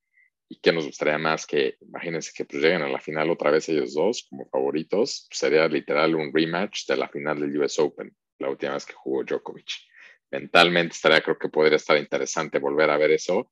Y 0.51 0.59
que 0.59 0.71
nos 0.71 0.87
gustaría 0.87 1.19
más 1.19 1.45
que, 1.45 1.77
imagínense 1.79 2.31
que 2.35 2.43
pues 2.43 2.61
lleguen 2.61 2.81
a 2.81 2.89
la 2.89 2.99
final 2.99 3.29
otra 3.29 3.51
vez 3.51 3.69
ellos 3.69 3.93
dos 3.93 4.25
como 4.27 4.49
favoritos, 4.49 5.27
sería 5.29 5.67
literal 5.67 6.15
un 6.15 6.31
rematch 6.33 6.87
de 6.87 6.97
la 6.97 7.07
final 7.07 7.39
del 7.39 7.55
US 7.59 7.77
Open, 7.77 8.11
la 8.39 8.49
última 8.49 8.73
vez 8.73 8.85
que 8.87 8.93
jugó 8.93 9.23
Djokovic 9.23 9.88
mentalmente 10.31 10.93
estaría, 10.93 11.21
creo 11.21 11.37
que 11.37 11.49
podría 11.49 11.77
estar 11.77 11.97
interesante 11.97 12.59
volver 12.59 12.89
a 12.89 12.97
ver 12.97 13.11
eso. 13.11 13.51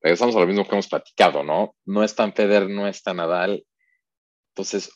Regresamos 0.00 0.36
a 0.36 0.40
lo 0.40 0.46
mismo 0.46 0.64
que 0.64 0.72
hemos 0.72 0.88
platicado, 0.88 1.42
¿no? 1.42 1.74
No 1.84 2.04
es 2.04 2.14
tan 2.14 2.32
Federer, 2.32 2.68
no 2.68 2.86
es 2.86 3.02
tan 3.02 3.16
Nadal. 3.16 3.64
Entonces, 4.54 4.90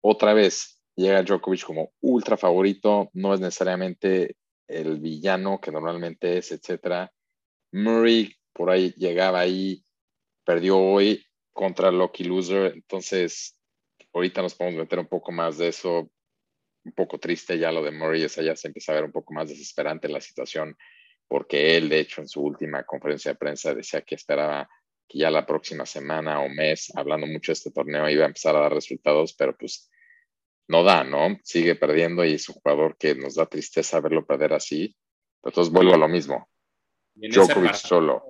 otra 0.00 0.34
vez 0.34 0.80
llega 0.96 1.22
Djokovic 1.22 1.64
como 1.64 1.92
ultra 2.00 2.36
favorito, 2.36 3.10
no 3.14 3.34
es 3.34 3.40
necesariamente 3.40 4.36
el 4.68 4.98
villano 4.98 5.60
que 5.60 5.72
normalmente 5.72 6.38
es, 6.38 6.52
etcétera. 6.52 7.10
Murray 7.72 8.32
por 8.52 8.70
ahí 8.70 8.92
llegaba 8.96 9.40
ahí, 9.40 9.84
perdió 10.44 10.78
hoy 10.78 11.24
contra 11.52 11.90
Lucky 11.90 12.24
Loser, 12.24 12.72
entonces 12.74 13.58
ahorita 14.12 14.42
nos 14.42 14.54
podemos 14.54 14.80
meter 14.80 14.98
un 15.00 15.08
poco 15.08 15.32
más 15.32 15.58
de 15.58 15.68
eso. 15.68 16.10
Un 16.84 16.92
poco 16.92 17.18
triste 17.18 17.58
ya 17.58 17.72
lo 17.72 17.82
de 17.82 17.90
Murray, 17.90 18.24
esa 18.24 18.42
ya 18.42 18.54
se 18.56 18.68
empieza 18.68 18.92
a 18.92 18.96
ver 18.96 19.04
un 19.04 19.12
poco 19.12 19.32
más 19.32 19.48
desesperante 19.48 20.08
la 20.08 20.20
situación, 20.20 20.76
porque 21.26 21.76
él, 21.76 21.88
de 21.88 22.00
hecho, 22.00 22.20
en 22.20 22.28
su 22.28 22.42
última 22.42 22.84
conferencia 22.84 23.32
de 23.32 23.38
prensa 23.38 23.74
decía 23.74 24.02
que 24.02 24.14
esperaba 24.14 24.68
que 25.08 25.18
ya 25.18 25.30
la 25.30 25.46
próxima 25.46 25.86
semana 25.86 26.40
o 26.40 26.48
mes, 26.48 26.92
hablando 26.94 27.26
mucho 27.26 27.52
de 27.52 27.54
este 27.54 27.70
torneo, 27.70 28.08
iba 28.08 28.24
a 28.24 28.28
empezar 28.28 28.54
a 28.56 28.60
dar 28.60 28.72
resultados, 28.72 29.34
pero 29.34 29.56
pues 29.56 29.90
no 30.68 30.82
da, 30.82 31.04
¿no? 31.04 31.38
Sigue 31.42 31.74
perdiendo 31.74 32.24
y 32.24 32.34
es 32.34 32.48
un 32.48 32.56
jugador 32.56 32.96
que 32.98 33.14
nos 33.14 33.34
da 33.34 33.46
tristeza 33.46 34.00
verlo 34.00 34.26
perder 34.26 34.52
así. 34.52 34.96
Entonces 35.42 35.72
vuelvo 35.72 35.94
a 35.94 35.98
lo 35.98 36.08
mismo. 36.08 36.48
Djokovic 37.14 37.74
solo. 37.74 38.22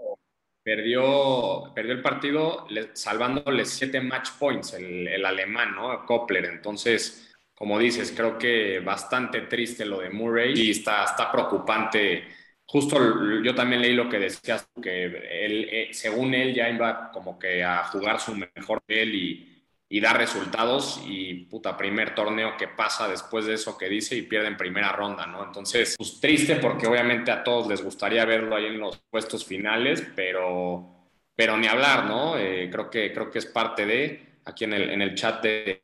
Perdió, 0.63 1.73
perdió 1.75 1.93
el 1.93 2.03
partido 2.03 2.67
salvándole 2.95 3.65
siete 3.67 4.01
match 4.01 4.31
points 4.39 4.73
el, 4.75 5.07
el 5.07 5.25
alemán, 5.25 5.75
¿no? 5.75 6.05
Koppler. 6.07 6.47
Entonces, 6.47 7.34
como 7.55 7.79
dices, 7.79 8.13
creo 8.17 8.37
que 8.37 8.81
bastante 8.81 9.43
triste 9.43 9.85
lo 9.85 10.01
de 10.01 10.11
Murray 10.11 10.55
y 10.57 10.71
está, 10.71 11.05
está 11.05 11.31
preocupante. 11.31 12.25
Justo 12.67 12.99
yo 13.43 13.55
también 13.55 13.83
leí 13.83 13.95
lo 13.95 14.09
que 14.09 14.19
decías, 14.19 14.69
que 14.83 15.05
él, 15.05 15.69
eh, 15.71 15.89
según 15.93 16.35
él 16.35 16.55
ya 16.55 16.69
iba 16.69 17.11
como 17.13 17.39
que 17.39 17.63
a 17.63 17.85
jugar 17.85 18.19
su 18.19 18.35
mejor 18.35 18.83
él 18.89 19.15
y, 19.15 19.55
y 19.89 20.01
dar 20.01 20.19
resultados 20.19 21.01
y 21.07 21.45
puta, 21.45 21.77
primer 21.77 22.17
torneo 22.17 22.57
que 22.57 22.67
pasa 22.67 23.07
después 23.07 23.47
de 23.47 23.55
eso 23.55 23.79
que 23.79 23.89
dice 23.89 24.17
y 24.17 24.23
pierde 24.23 24.49
en 24.49 24.57
primera 24.57 24.91
ronda, 24.91 25.25
¿no? 25.27 25.45
Entonces, 25.45 25.95
pues 25.97 26.19
triste 26.21 26.57
porque 26.57 26.89
obviamente 26.89 27.31
a 27.31 27.45
todos 27.45 27.69
les 27.69 27.81
gustaría 27.81 28.25
verlo 28.25 28.57
ahí 28.57 28.67
en 28.67 28.81
los 28.81 28.99
puestos 29.09 29.45
finales, 29.45 30.05
pero, 30.17 31.07
pero 31.37 31.57
ni 31.57 31.69
hablar, 31.69 32.07
¿no? 32.07 32.37
Eh, 32.37 32.69
creo, 32.73 32.91
que, 32.91 33.13
creo 33.13 33.31
que 33.31 33.39
es 33.39 33.47
parte 33.47 33.87
de, 33.87 34.41
aquí 34.47 34.65
en 34.65 34.73
el, 34.73 34.91
en 34.91 35.01
el 35.01 35.15
chat 35.15 35.41
de, 35.45 35.84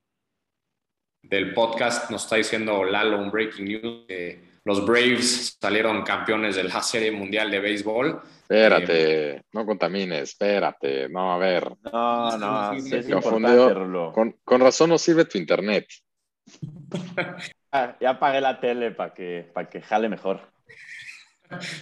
del 1.23 1.55
podcast 1.55 2.11
nos 2.11 2.25
está 2.25 2.37
diciendo 2.37 2.85
Lalo 2.85 3.19
un 3.19 3.31
breaking 3.31 3.65
news, 3.65 4.07
que 4.07 4.41
los 4.65 4.85
Braves 4.85 5.57
salieron 5.61 6.03
campeones 6.03 6.57
de 6.57 6.65
la 6.65 6.83
Serie 6.83 7.11
Mundial 7.11 7.51
de 7.51 7.61
Béisbol 7.61 8.21
Espérate, 8.51 9.37
eh, 9.37 9.43
no 9.53 9.65
contamines, 9.65 10.31
espérate, 10.31 11.09
no, 11.09 11.33
a 11.33 11.39
ver. 11.39 11.71
No, 11.85 12.37
no, 12.37 12.73
es 12.73 13.07
Con, 14.13 14.37
con, 14.43 14.61
razón 14.61 14.91
no 14.91 14.99
sirve 14.99 15.25
tu 15.25 15.39
internet. 15.39 15.87
Ah, 17.73 17.97
ya 18.01 18.11
apagué 18.11 18.41
la 18.41 18.59
tele 18.59 18.91
para 18.91 19.15
que, 19.15 19.49
para 19.55 19.71
que 19.71 19.81
jale 19.81 20.09
mejor. 20.09 20.41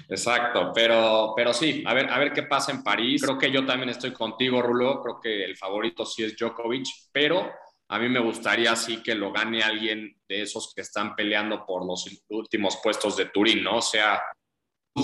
Exacto, 0.06 0.70
pero, 0.74 1.32
pero 1.34 1.54
sí, 1.54 1.82
a 1.86 1.94
ver, 1.94 2.10
a 2.10 2.18
ver 2.18 2.34
qué 2.34 2.42
pasa 2.42 2.72
en 2.72 2.82
París. 2.82 3.22
Creo 3.22 3.38
que 3.38 3.50
yo 3.50 3.64
también 3.64 3.88
estoy 3.88 4.12
contigo, 4.12 4.60
Rulo. 4.60 5.00
Creo 5.00 5.18
que 5.18 5.42
el 5.46 5.56
favorito 5.56 6.04
sí 6.04 6.24
es 6.24 6.36
Djokovic, 6.36 6.86
pero 7.10 7.50
a 7.90 7.98
mí 7.98 8.08
me 8.08 8.20
gustaría 8.20 8.76
sí 8.76 9.02
que 9.02 9.14
lo 9.14 9.32
gane 9.32 9.62
alguien 9.62 10.20
de 10.28 10.42
esos 10.42 10.74
que 10.74 10.82
están 10.82 11.16
peleando 11.16 11.64
por 11.64 11.86
los 11.86 12.06
últimos 12.28 12.78
puestos 12.82 13.16
de 13.16 13.26
Turín, 13.26 13.64
¿no? 13.64 13.80
Sea, 13.80 14.22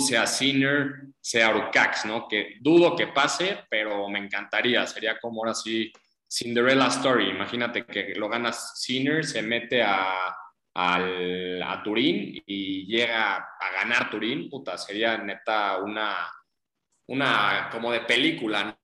sea 0.06 0.26
Sinner, 0.26 1.06
sea 1.18 1.54
Urcax, 1.56 2.04
¿no? 2.04 2.28
Que 2.28 2.56
dudo 2.60 2.94
que 2.94 3.06
pase, 3.06 3.64
pero 3.70 4.06
me 4.10 4.18
encantaría. 4.18 4.86
Sería 4.86 5.18
como 5.18 5.40
ahora 5.40 5.54
sí 5.54 5.90
Cinderella 6.30 6.88
Story. 6.88 7.30
Imagínate 7.30 7.86
que 7.86 8.14
lo 8.16 8.28
gana 8.28 8.52
Sinner, 8.52 9.24
se 9.24 9.40
mete 9.40 9.82
a, 9.82 10.36
a 10.74 11.82
Turín 11.82 12.42
y 12.44 12.84
llega 12.84 13.36
a 13.36 13.72
ganar 13.72 14.10
Turín. 14.10 14.50
Puta, 14.50 14.76
sería 14.76 15.16
neta 15.16 15.78
una, 15.78 16.30
una 17.08 17.70
como 17.72 17.90
de 17.90 18.00
película, 18.00 18.78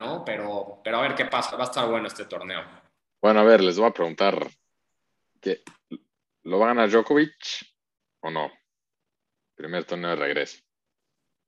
¿no? 0.00 0.22
Pero, 0.26 0.82
pero 0.84 0.98
a 0.98 1.02
ver 1.02 1.14
qué 1.14 1.24
pasa. 1.24 1.56
Va 1.56 1.64
a 1.64 1.68
estar 1.68 1.88
bueno 1.88 2.06
este 2.06 2.26
torneo. 2.26 2.85
Bueno, 3.20 3.40
a 3.40 3.44
ver, 3.44 3.62
les 3.62 3.78
voy 3.78 3.88
a 3.88 3.92
preguntar. 3.92 4.48
¿qué, 5.40 5.62
¿Lo 6.42 6.58
va 6.58 6.66
a 6.66 6.68
ganar 6.68 6.90
Djokovic 6.90 7.34
o 8.20 8.30
no? 8.30 8.50
Primer 9.56 9.84
torneo 9.84 10.10
de 10.10 10.16
regreso. 10.16 10.58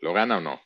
¿Lo 0.00 0.12
gana 0.12 0.38
o 0.38 0.40
no? 0.40 0.60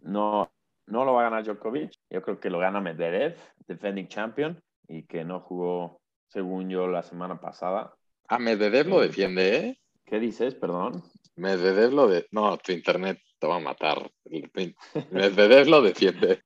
No, 0.00 0.52
no 0.86 1.04
lo 1.04 1.14
va 1.14 1.20
a 1.22 1.30
ganar 1.30 1.44
Djokovic. 1.44 1.92
Yo 2.10 2.22
creo 2.22 2.40
que 2.40 2.50
lo 2.50 2.58
gana 2.58 2.80
Medvedev, 2.80 3.36
defending 3.66 4.08
champion, 4.08 4.62
y 4.88 5.04
que 5.04 5.24
no 5.24 5.40
jugó, 5.40 6.00
según 6.28 6.68
yo, 6.68 6.88
la 6.88 7.02
semana 7.02 7.40
pasada. 7.40 7.94
Ah, 8.28 8.38
Medvedev 8.38 8.88
lo 8.88 9.00
defiende, 9.00 9.56
¿eh? 9.56 9.80
¿Qué 10.04 10.18
dices, 10.18 10.54
perdón? 10.54 11.02
Medvedev 11.36 11.92
lo 11.92 12.08
de... 12.08 12.26
No, 12.30 12.56
tu 12.58 12.72
internet 12.72 13.18
te 13.38 13.46
va 13.46 13.56
a 13.56 13.60
matar. 13.60 14.10
Medvedev 15.10 15.68
lo 15.68 15.80
defiende. 15.80 16.42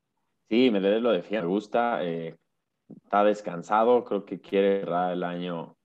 Sí, 0.48 0.70
Medvedev 0.70 1.02
lo 1.02 1.12
defiende. 1.12 1.46
Me 1.46 1.52
gusta. 1.52 2.04
Eh, 2.04 2.36
está 2.96 3.24
descansado. 3.24 4.04
Creo 4.04 4.24
que 4.24 4.40
quiere 4.40 4.80
cerrar 4.80 5.12
el 5.12 5.24
año 5.24 5.76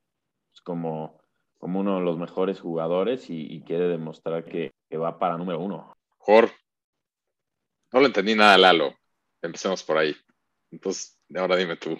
pues, 0.50 0.62
como 0.62 1.24
como 1.63 1.79
uno 1.79 1.98
de 1.98 2.03
los 2.03 2.17
mejores 2.17 2.60
jugadores 2.60 3.27
y, 3.29 3.63
quiere 3.65 3.88
demostrar 3.88 4.43
que, 4.43 4.74
va 4.98 5.17
para 5.17 5.38
número 5.38 5.62
uno. 5.62 5.95
Jor, 6.17 6.51
no 7.93 8.01
le 8.01 8.07
entendí 8.07 8.36
nada 8.36 8.55
a 8.55 8.57
Lalo. 8.57 8.93
Empecemos 9.41 9.81
por 9.81 9.98
ahí. 9.98 10.13
Entonces, 10.72 11.17
ahora 11.33 11.55
dime 11.55 11.77
tú. 11.77 11.98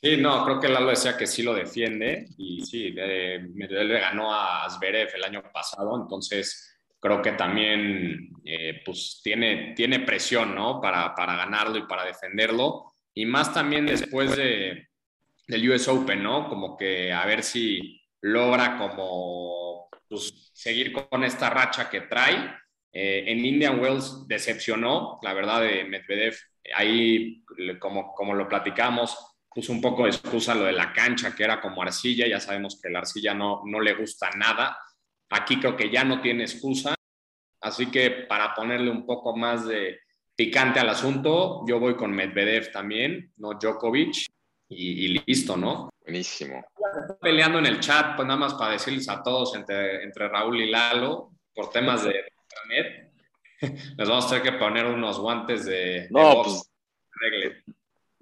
Sí, 0.00 0.16
no, 0.18 0.44
creo 0.44 0.60
que 0.60 0.68
Lalo 0.68 0.90
decía 0.90 1.16
que 1.16 1.26
sí 1.26 1.42
lo 1.42 1.52
defiende 1.52 2.28
y 2.38 2.64
sí, 2.64 2.94
él 2.96 3.88
le 3.88 4.00
ganó 4.00 4.32
a 4.32 4.70
Zverev 4.70 5.16
el 5.16 5.24
año 5.24 5.42
pasado, 5.52 6.00
entonces 6.00 6.80
creo 7.00 7.20
que 7.22 7.32
también 7.32 8.30
eh, 8.44 8.82
pues 8.84 9.20
tiene, 9.24 9.74
tiene 9.74 9.98
presión, 9.98 10.54
¿no? 10.54 10.80
Para, 10.80 11.12
para 11.16 11.34
ganarlo 11.34 11.76
y 11.76 11.88
para 11.88 12.04
defenderlo 12.04 12.91
y 13.14 13.26
más 13.26 13.52
también 13.52 13.86
después 13.86 14.36
de, 14.36 14.88
del 15.46 15.70
US 15.70 15.88
Open, 15.88 16.22
¿no? 16.22 16.48
Como 16.48 16.76
que 16.76 17.12
a 17.12 17.26
ver 17.26 17.42
si, 17.42 18.02
logra 18.22 18.78
como 18.78 19.88
pues, 20.08 20.50
seguir 20.54 20.92
con 20.92 21.24
esta 21.24 21.50
racha 21.50 21.90
que 21.90 22.02
trae. 22.02 22.54
Eh, 22.92 23.24
en 23.26 23.44
Indian 23.44 23.80
Wells 23.80 24.26
decepcionó, 24.28 25.18
la 25.22 25.34
verdad, 25.34 25.60
de 25.60 25.84
Medvedev. 25.84 26.36
Ahí, 26.74 27.44
como, 27.78 28.12
como 28.14 28.34
lo 28.34 28.48
platicamos, 28.48 29.16
puso 29.48 29.72
un 29.72 29.80
poco 29.80 30.04
de 30.04 30.10
excusa 30.10 30.54
lo 30.54 30.64
de 30.64 30.72
la 30.72 30.92
cancha, 30.92 31.34
que 31.34 31.44
era 31.44 31.60
como 31.60 31.82
arcilla. 31.82 32.26
Ya 32.26 32.40
sabemos 32.40 32.80
que 32.80 32.90
la 32.90 33.00
arcilla 33.00 33.34
no, 33.34 33.62
no 33.66 33.80
le 33.80 33.94
gusta 33.94 34.30
nada. 34.36 34.78
Aquí 35.30 35.58
creo 35.58 35.76
que 35.76 35.90
ya 35.90 36.04
no 36.04 36.20
tiene 36.20 36.44
excusa. 36.44 36.94
Así 37.60 37.90
que 37.90 38.10
para 38.10 38.54
ponerle 38.54 38.90
un 38.90 39.06
poco 39.06 39.36
más 39.36 39.66
de 39.66 40.00
picante 40.34 40.80
al 40.80 40.88
asunto, 40.88 41.64
yo 41.66 41.78
voy 41.78 41.94
con 41.94 42.12
Medvedev 42.12 42.70
también, 42.72 43.32
no 43.36 43.54
Djokovic, 43.54 44.26
y, 44.68 45.04
y 45.04 45.22
listo, 45.26 45.56
¿no? 45.56 45.90
Buenísimo. 46.00 46.64
Peleando 47.20 47.58
en 47.58 47.66
el 47.66 47.80
chat, 47.80 48.16
pues 48.16 48.26
nada 48.26 48.40
más 48.40 48.54
para 48.54 48.72
decirles 48.72 49.08
a 49.08 49.22
todos 49.22 49.54
entre, 49.54 50.02
entre 50.02 50.28
Raúl 50.28 50.60
y 50.60 50.70
Lalo, 50.70 51.32
por 51.54 51.70
temas 51.70 52.04
de 52.04 52.24
internet, 52.42 53.12
les 53.96 54.08
vamos 54.08 54.26
a 54.26 54.28
tener 54.28 54.42
que 54.42 54.58
poner 54.58 54.86
unos 54.86 55.18
guantes 55.20 55.64
de, 55.66 56.08
no, 56.10 56.42
pues, 56.42 56.72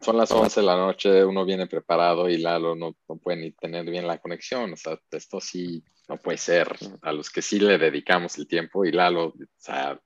son 0.00 0.16
las 0.16 0.30
11 0.30 0.60
de 0.60 0.66
la 0.66 0.76
noche, 0.76 1.24
uno 1.24 1.44
viene 1.44 1.66
preparado 1.66 2.28
y 2.28 2.38
Lalo 2.38 2.74
no, 2.74 2.96
no, 3.06 3.16
puede 3.16 3.38
ni 3.38 3.52
tener 3.52 3.84
bien 3.84 4.06
la 4.06 4.18
conexión. 4.18 4.72
O 4.72 4.76
sea, 4.76 4.98
esto 5.10 5.40
sí 5.40 5.84
no 6.08 6.16
puede 6.16 6.38
ser. 6.38 6.74
A 7.02 7.12
los 7.12 7.28
que 7.30 7.42
sí 7.42 7.60
le 7.60 7.76
dedicamos 7.76 8.38
el 8.38 8.48
tiempo 8.48 8.84
y 8.84 8.92
Lalo, 8.92 9.26
o 9.26 9.34
sea, 9.58 10.00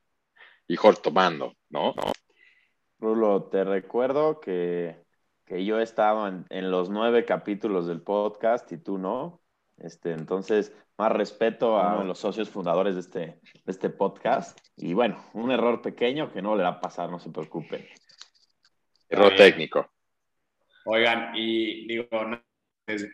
hijo 0.68 0.92
tomando, 0.94 1.54
¿no? 1.71 1.94
Rulo, 2.99 3.44
te 3.44 3.64
recuerdo 3.64 4.40
que 4.40 5.04
que 5.44 5.64
yo 5.64 5.78
he 5.78 5.83
estado 5.83 6.26
en, 6.26 6.71
los 6.71 6.88
nueve 6.90 7.25
capítulos 7.25 7.87
del 7.87 8.00
podcast 8.00 8.71
y 8.73 8.78
tú 8.78 8.99
no. 8.99 9.40
Este, 9.76 10.12
entonces, 10.12 10.73
más 10.97 11.12
respeto 11.12 11.78
a 11.78 12.02
los 12.04 12.18
socios 12.18 12.49
fundadores 12.49 12.94
de 12.94 13.00
este, 13.00 13.21
de 13.21 13.40
este 13.66 13.90
podcast. 13.90 14.59
Y 14.76 14.94
bueno, 14.94 15.23
un 15.35 15.50
error 15.50 15.83
pequeño 15.83 16.33
que 16.33 16.40
no 16.40 16.56
le 16.56 16.62
va 16.62 16.71
a 16.71 16.80
pasar, 16.80 17.11
no 17.11 17.18
se 17.18 17.30
preocupen. 17.30 17.87
Error 19.09 19.35
técnico. 19.37 19.90
Oigan, 20.87 21.33
y 21.35 21.87
digo, 21.87 22.06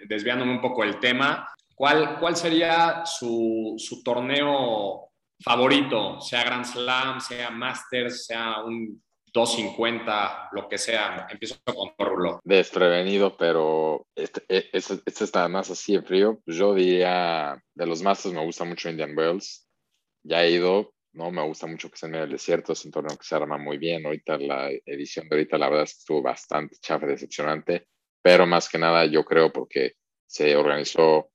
desviándome 0.06 0.52
un 0.52 0.60
poco 0.60 0.84
el 0.84 0.98
tema, 0.98 1.48
¿cuál, 1.74 2.18
cuál 2.20 2.36
sería 2.36 3.04
su, 3.06 3.74
su 3.78 4.02
torneo 4.02 5.09
favorito? 5.42 6.20
Sea 6.20 6.44
Grand 6.44 6.64
Slam, 6.64 7.20
sea 7.20 7.50
Masters, 7.50 8.26
sea 8.26 8.62
un 8.64 9.02
250, 9.32 10.50
lo 10.52 10.68
que 10.68 10.78
sea. 10.78 11.26
Empiezo 11.30 11.56
con 11.64 11.90
Rulo. 11.98 12.40
Desprevenido, 12.44 13.36
pero 13.36 14.06
este, 14.14 14.42
este, 14.48 14.94
este, 15.04 15.24
está 15.24 15.48
más 15.48 15.70
así 15.70 15.94
de 15.94 16.02
frío. 16.02 16.40
Pues 16.44 16.56
yo 16.56 16.74
diría, 16.74 17.62
de 17.74 17.86
los 17.86 18.02
Masters 18.02 18.34
me 18.34 18.44
gusta 18.44 18.64
mucho 18.64 18.90
Indian 18.90 19.16
Wells. 19.16 19.68
Ya 20.22 20.44
he 20.44 20.50
ido, 20.50 20.92
no 21.12 21.30
me 21.30 21.42
gusta 21.42 21.66
mucho 21.66 21.90
que 21.90 21.96
sea 21.96 22.08
en 22.08 22.12
del 22.12 22.30
desierto, 22.30 22.72
es 22.72 22.84
un 22.84 22.90
torneo 22.90 23.16
que 23.16 23.24
se 23.24 23.34
arma 23.34 23.58
muy 23.58 23.78
bien. 23.78 24.04
Ahorita 24.04 24.36
la 24.38 24.70
edición 24.84 25.28
de 25.28 25.36
ahorita, 25.36 25.58
la 25.58 25.68
verdad 25.68 25.84
estuvo 25.84 26.22
bastante 26.22 26.76
chafa, 26.80 27.06
decepcionante, 27.06 27.86
pero 28.22 28.46
más 28.46 28.68
que 28.68 28.78
nada 28.78 29.06
yo 29.06 29.24
creo 29.24 29.52
porque 29.52 29.94
se 30.26 30.54
organizó 30.56 31.30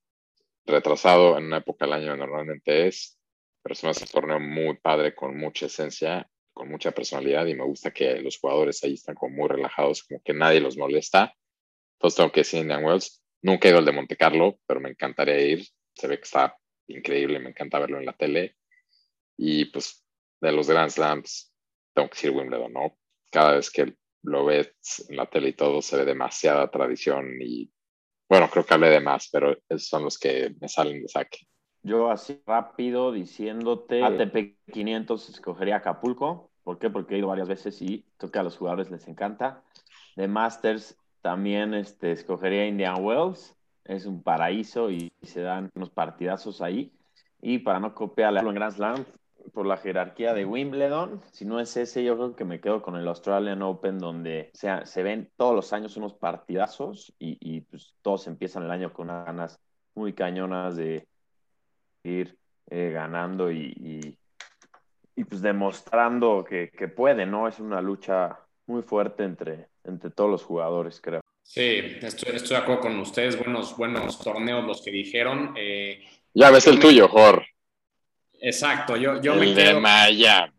retrasado 0.65 1.38
en 1.38 1.45
una 1.45 1.57
época 1.57 1.85
del 1.85 1.93
año 1.93 2.15
normalmente 2.15 2.88
es, 2.88 3.19
pero 3.65 3.74
es 3.74 3.84
un 3.84 4.07
torneo 4.10 4.39
muy 4.39 4.77
padre 4.77 5.15
con 5.15 5.36
mucha 5.36 5.65
esencia 5.65 6.29
con 6.53 6.69
mucha 6.69 6.91
personalidad 6.91 7.45
y 7.48 7.55
me 7.55 7.65
gusta 7.65 7.91
que 7.91 8.22
los 8.22 8.38
jugadores 8.38 8.81
ahí 8.84 8.93
están 8.93 9.15
como 9.15 9.36
muy 9.36 9.50
relajados, 9.50 10.03
como 10.03 10.22
que 10.24 10.34
nadie 10.34 10.62
los 10.62 10.77
molesta. 10.77 11.36
Entonces 11.98 12.15
tengo 12.15 12.31
que 12.31 12.41
decir 12.41 12.62
Indian 12.62 12.84
Wells. 12.84 13.22
Nunca 13.41 13.67
he 13.67 13.72
ido 13.72 13.79
al 13.79 13.86
de 13.86 13.91
Monte 13.91 14.15
Carlo, 14.15 14.57
pero 14.65 14.79
me 14.79 14.89
encantaría 14.89 15.38
ir. 15.41 15.65
Se 15.93 16.07
ve 16.07 16.17
que 16.17 16.24
está 16.24 16.55
increíble, 16.88 17.39
me 17.39 17.50
encanta 17.50 17.79
verlo 17.79 18.00
en 18.00 18.05
la 18.05 18.13
tele. 18.13 18.55
Y 19.38 19.65
pues 19.65 20.05
de 20.39 20.51
los 20.53 20.69
Grand 20.69 20.89
Slams, 20.89 21.53
tengo 21.93 22.10
que 22.10 22.15
decir 22.15 22.31
Wimbledon, 22.31 22.72
¿no? 22.72 22.98
Cada 23.29 23.55
vez 23.55 23.69
que 23.69 23.93
lo 24.24 24.45
ves 24.45 25.05
en 25.10 25.17
la 25.17 25.29
tele 25.29 25.50
y 25.50 25.53
todo, 25.53 25.81
se 25.81 25.98
ve 25.98 26.05
demasiada 26.05 26.72
tradición 26.72 27.41
y 27.41 27.69
bueno, 28.29 28.50
creo 28.50 28.65
que 28.65 28.74
hablé 28.74 28.89
de 28.89 29.01
más, 29.01 29.29
pero 29.29 29.51
esos 29.67 29.88
son 29.88 30.03
los 30.03 30.17
que 30.17 30.55
me 30.62 30.69
salen 30.69 31.01
de 31.01 31.10
saque. 31.10 31.39
Yo 31.86 32.10
así 32.10 32.42
rápido 32.48 33.12
diciéndote, 33.12 34.04
ATP 34.04 34.56
500 34.74 35.30
escogería 35.30 35.75
Acapulco. 35.75 36.50
¿Por 36.63 36.80
qué? 36.80 36.89
Porque 36.89 37.13
he 37.13 37.18
ido 37.20 37.27
varias 37.27 37.48
veces 37.48 37.80
y 37.80 38.04
creo 38.18 38.32
que 38.32 38.39
a 38.39 38.44
los 38.44 38.58
jugadores 38.58 38.89
les 38.89 39.08
encanta. 39.08 39.62
De 40.15 40.27
Masters 40.27 40.98
también 41.22 41.75
este, 41.75 42.12
escogería 42.12 42.65
Indian 42.65 43.04
Wells. 43.04 43.56
Es 43.84 44.08
un 44.08 44.24
paraíso 44.24 44.89
y 44.89 45.12
se 45.22 45.42
dan 45.42 45.70
unos 45.75 45.92
partidazos 45.92 46.60
ahí. 46.63 46.92
Y 47.39 47.60
para 47.60 47.80
no 47.80 47.94
copiarlo 47.94 48.50
en 48.50 48.56
Grand 48.56 48.74
Slam, 48.74 49.06
por 49.54 49.68
la 49.68 49.77
jerarquía 49.77 50.34
de 50.34 50.44
Wimbledon. 50.44 51.22
Si 51.34 51.46
no 51.46 51.60
es 51.60 51.77
ese, 51.77 52.04
yo 52.04 52.15
creo 52.15 52.36
que 52.36 52.46
me 52.46 52.60
quedo 52.60 52.82
con 52.82 52.96
el 52.96 53.08
Australian 53.08 53.62
Open, 53.62 54.00
donde 54.00 54.50
sea, 54.56 54.88
se 54.88 55.04
ven 55.04 55.30
todos 55.38 55.54
los 55.54 55.72
años 55.72 55.98
unos 55.98 56.15
partidazos 56.15 57.13
y, 57.20 57.62
pues 57.62 57.94
todos 58.01 58.25
empiezan 58.25 58.63
el 58.63 58.72
año 58.72 58.92
con 58.92 59.12
unas 59.12 59.25
ganas 59.27 59.60
muy 59.94 60.13
cañonas 60.13 60.75
de 60.75 61.08
ir 62.05 62.38
eh, 62.69 62.91
ganando 62.93 63.51
y, 63.51 64.17
y, 65.15 65.24
pues 65.24 65.41
demostrando 65.41 66.43
que, 66.43 66.69
que 66.69 66.88
puede, 66.88 67.25
¿no? 67.25 67.47
Es 67.47 67.59
una 67.59 67.81
lucha 67.81 68.39
muy 68.67 68.81
fuerte 68.81 69.24
entre, 69.24 69.69
entre 69.83 70.09
todos 70.09 70.29
los 70.29 70.43
jugadores, 70.43 71.00
creo. 71.01 71.21
Sí, 71.43 71.97
estoy, 72.01 72.35
estoy 72.35 72.57
de 72.57 72.63
acuerdo 72.63 72.81
con 72.81 73.00
ustedes. 73.00 73.38
Buenos, 73.38 73.77
buenos 73.77 74.19
torneos 74.19 74.65
los 74.65 74.81
que 74.81 74.91
dijeron. 74.91 75.53
Eh, 75.55 76.03
ya 76.33 76.50
ves 76.50 76.67
el 76.67 76.79
tuyo, 76.79 77.07
Jorge. 77.07 77.47
Exacto, 78.41 78.97
yo, 78.97 79.21
yo 79.21 79.33
el 79.33 79.39
me 79.39 79.53
de 79.53 79.79
Miami. 79.79 80.53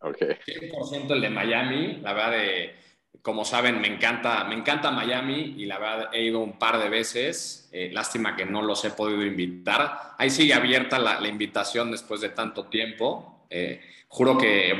Okay. 0.00 0.36
100% 0.46 1.12
el 1.12 1.20
de 1.20 1.30
Miami, 1.30 1.98
la 2.02 2.12
verdad, 2.12 2.32
de, 2.32 2.74
como 3.22 3.44
saben, 3.44 3.80
me 3.80 3.88
encanta, 3.88 4.44
me 4.44 4.54
encanta 4.54 4.90
Miami 4.90 5.54
y 5.56 5.66
la 5.66 5.78
verdad 5.78 6.10
he 6.12 6.24
ido 6.24 6.40
un 6.40 6.58
par 6.58 6.78
de 6.78 6.88
veces. 6.88 7.68
Eh, 7.72 7.90
lástima 7.92 8.36
que 8.36 8.44
no 8.44 8.62
los 8.62 8.84
he 8.84 8.90
podido 8.90 9.24
invitar. 9.24 10.14
Ahí 10.18 10.28
sigue 10.28 10.54
abierta 10.54 10.98
la, 10.98 11.20
la 11.20 11.28
invitación 11.28 11.90
después 11.90 12.20
de 12.20 12.30
tanto 12.30 12.66
tiempo. 12.66 13.46
Eh, 13.54 13.80
juro 14.08 14.38
que 14.38 14.74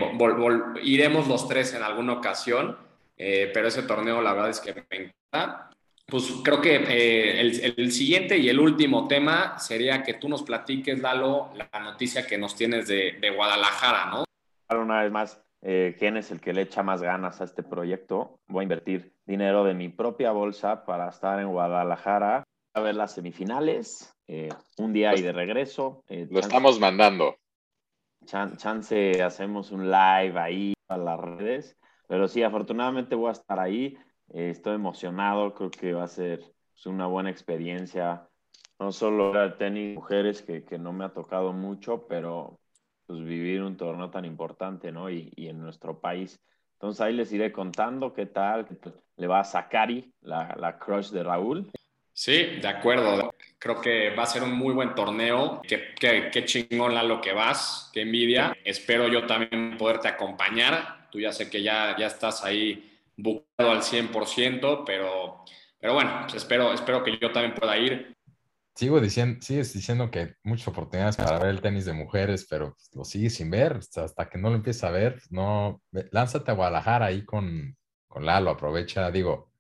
iremos 0.82 1.28
los 1.28 1.46
tres 1.46 1.74
en 1.74 1.82
alguna 1.82 2.14
ocasión, 2.14 2.76
eh, 3.18 3.50
pero 3.52 3.68
ese 3.68 3.82
torneo 3.82 4.22
la 4.22 4.32
verdad 4.32 4.50
es 4.50 4.60
que 4.60 4.74
me 4.74 4.84
encanta. 4.90 5.70
Pues 6.06 6.32
creo 6.42 6.60
que 6.60 6.76
eh, 6.76 7.40
el, 7.76 7.92
siguiente 7.92 8.36
y 8.36 8.48
el 8.48 8.58
último 8.58 9.08
tema 9.08 9.58
sería 9.58 10.02
que 10.02 10.14
tú 10.14 10.28
nos 10.28 10.42
platiques, 10.42 11.00
Lalo, 11.00 11.50
la 11.54 11.80
noticia 11.80 12.26
que 12.26 12.36
nos 12.36 12.56
tienes 12.56 12.88
de, 12.88 13.32
Guadalajara, 13.34 14.06
¿no? 14.06 14.24
Una 14.76 15.02
vez 15.02 15.12
más, 15.12 15.40
eh, 15.62 15.94
¿quién 15.96 16.16
es 16.16 16.32
el 16.32 16.40
que 16.40 16.52
le 16.52 16.62
echa 16.62 16.82
más 16.82 17.02
ganas 17.02 17.40
a 17.40 17.44
este 17.44 17.62
proyecto? 17.62 18.40
Voy 18.48 18.62
a 18.62 18.64
invertir 18.64 19.14
dinero 19.24 19.62
de 19.62 19.74
mi 19.74 19.88
propia 19.88 20.32
bolsa 20.32 20.84
para 20.84 21.08
estar 21.08 21.38
en 21.38 21.48
Guadalajara 21.48 22.42
a 22.74 22.80
ver 22.80 22.96
las 22.96 23.12
semifinales, 23.12 24.12
eh, 24.26 24.48
un 24.78 24.92
día 24.92 25.14
y 25.14 25.22
de 25.22 25.32
regreso. 25.32 26.02
lo 26.08 26.40
estamos 26.40 26.80
mandando. 26.80 27.36
chance, 28.24 29.22
hacemos 29.22 29.70
un 29.70 29.90
live 29.90 30.38
ahí 30.38 30.74
a 30.88 30.96
las 30.96 31.20
redes, 31.20 31.76
pero 32.08 32.26
sí, 32.26 32.42
afortunadamente 32.42 33.14
voy 33.14 33.28
a 33.28 33.32
estar 33.32 33.60
ahí. 33.60 33.96
Eh, 34.30 34.50
estoy 34.50 34.74
emocionado, 34.74 35.54
creo 35.54 35.70
que 35.70 35.92
va 35.92 36.04
a 36.04 36.08
ser 36.08 36.40
pues, 36.72 36.86
una 36.86 37.06
buena 37.06 37.30
experiencia. 37.30 38.28
No 38.80 38.90
solo 38.90 39.54
tenis 39.54 39.94
mujeres, 39.94 40.42
que, 40.42 40.64
que, 40.64 40.78
no 40.78 40.92
me 40.92 41.04
ha 41.04 41.12
tocado 41.12 41.52
mucho, 41.52 42.06
pero 42.08 42.58
pues 43.12 43.24
vivir 43.24 43.62
un 43.62 43.76
torneo 43.76 44.08
tan 44.08 44.24
importante, 44.24 44.90
¿no? 44.90 45.10
Y, 45.10 45.30
y, 45.36 45.48
en 45.48 45.60
nuestro 45.60 46.00
país. 46.00 46.40
Entonces 46.74 47.02
ahí 47.02 47.12
les 47.12 47.30
iré 47.30 47.52
contando 47.52 48.14
qué 48.14 48.24
tal 48.24 48.66
le 49.16 49.26
va 49.26 49.40
a 49.40 49.44
Sakari, 49.44 50.10
la, 50.22 50.56
la 50.58 50.78
crush 50.78 51.10
de 51.10 51.22
Raúl. 51.22 51.70
Sí, 52.14 52.32
de 52.32 52.68
acuerdo. 52.68 53.34
Creo 53.58 53.82
que 53.82 54.14
va 54.14 54.22
a 54.22 54.26
ser 54.26 54.42
un 54.42 54.54
muy 54.54 54.72
buen 54.72 54.94
torneo. 54.94 55.60
Qué, 55.68 55.94
qué, 56.00 56.30
qué 56.32 56.46
chingón 56.46 56.94
lo 57.06 57.20
que 57.20 57.34
vas, 57.34 57.90
qué 57.92 58.00
envidia. 58.00 58.56
Espero 58.64 59.08
yo 59.08 59.26
también 59.26 59.76
poderte 59.76 60.08
acompañar. 60.08 61.10
Tú 61.10 61.20
ya 61.20 61.32
sé 61.32 61.50
que 61.50 61.62
ya, 61.62 61.94
ya 61.98 62.06
estás 62.06 62.42
ahí 62.42 62.98
bucado 63.14 63.72
al 63.72 63.82
100%, 63.82 64.84
pero, 64.86 65.44
pero 65.78 65.92
bueno, 65.92 66.20
pues 66.22 66.36
espero, 66.36 66.72
espero 66.72 67.04
que 67.04 67.18
yo 67.18 67.30
también 67.30 67.54
pueda 67.54 67.76
ir. 67.76 68.16
Sigo 68.74 69.00
diciendo, 69.00 69.40
sigues 69.42 69.72
diciendo 69.74 70.10
que 70.10 70.36
muchas 70.42 70.68
oportunidades 70.68 71.16
para 71.16 71.38
ver 71.38 71.48
el 71.50 71.60
tenis 71.60 71.84
de 71.84 71.92
mujeres, 71.92 72.46
pero 72.48 72.76
lo 72.94 73.04
sigues 73.04 73.34
sin 73.34 73.50
ver, 73.50 73.78
hasta 73.96 74.28
que 74.28 74.38
no 74.38 74.48
lo 74.48 74.56
empieces 74.56 74.84
a 74.84 74.90
ver, 74.90 75.20
no, 75.30 75.82
lánzate 76.10 76.50
a 76.50 76.54
Guadalajara 76.54 77.06
ahí 77.06 77.24
con, 77.24 77.76
con 78.08 78.24
Lalo, 78.24 78.50
aprovecha, 78.50 79.10
digo, 79.10 79.52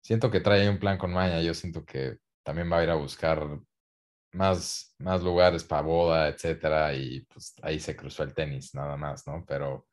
siento 0.00 0.30
que 0.30 0.40
trae 0.40 0.68
un 0.68 0.78
plan 0.78 0.98
con 0.98 1.12
Maña, 1.12 1.40
yo 1.40 1.54
siento 1.54 1.84
que 1.84 2.18
también 2.42 2.70
va 2.70 2.78
a 2.78 2.82
ir 2.82 2.90
a 2.90 2.96
buscar 2.96 3.60
más, 4.32 4.94
más 4.98 5.22
lugares 5.22 5.64
para 5.64 5.82
boda, 5.82 6.28
etcétera, 6.28 6.94
y 6.94 7.20
pues 7.22 7.54
ahí 7.62 7.80
se 7.80 7.96
cruzó 7.96 8.22
el 8.24 8.34
tenis, 8.34 8.74
nada 8.74 8.96
más, 8.96 9.26
¿no? 9.26 9.44
Pero, 9.46 9.86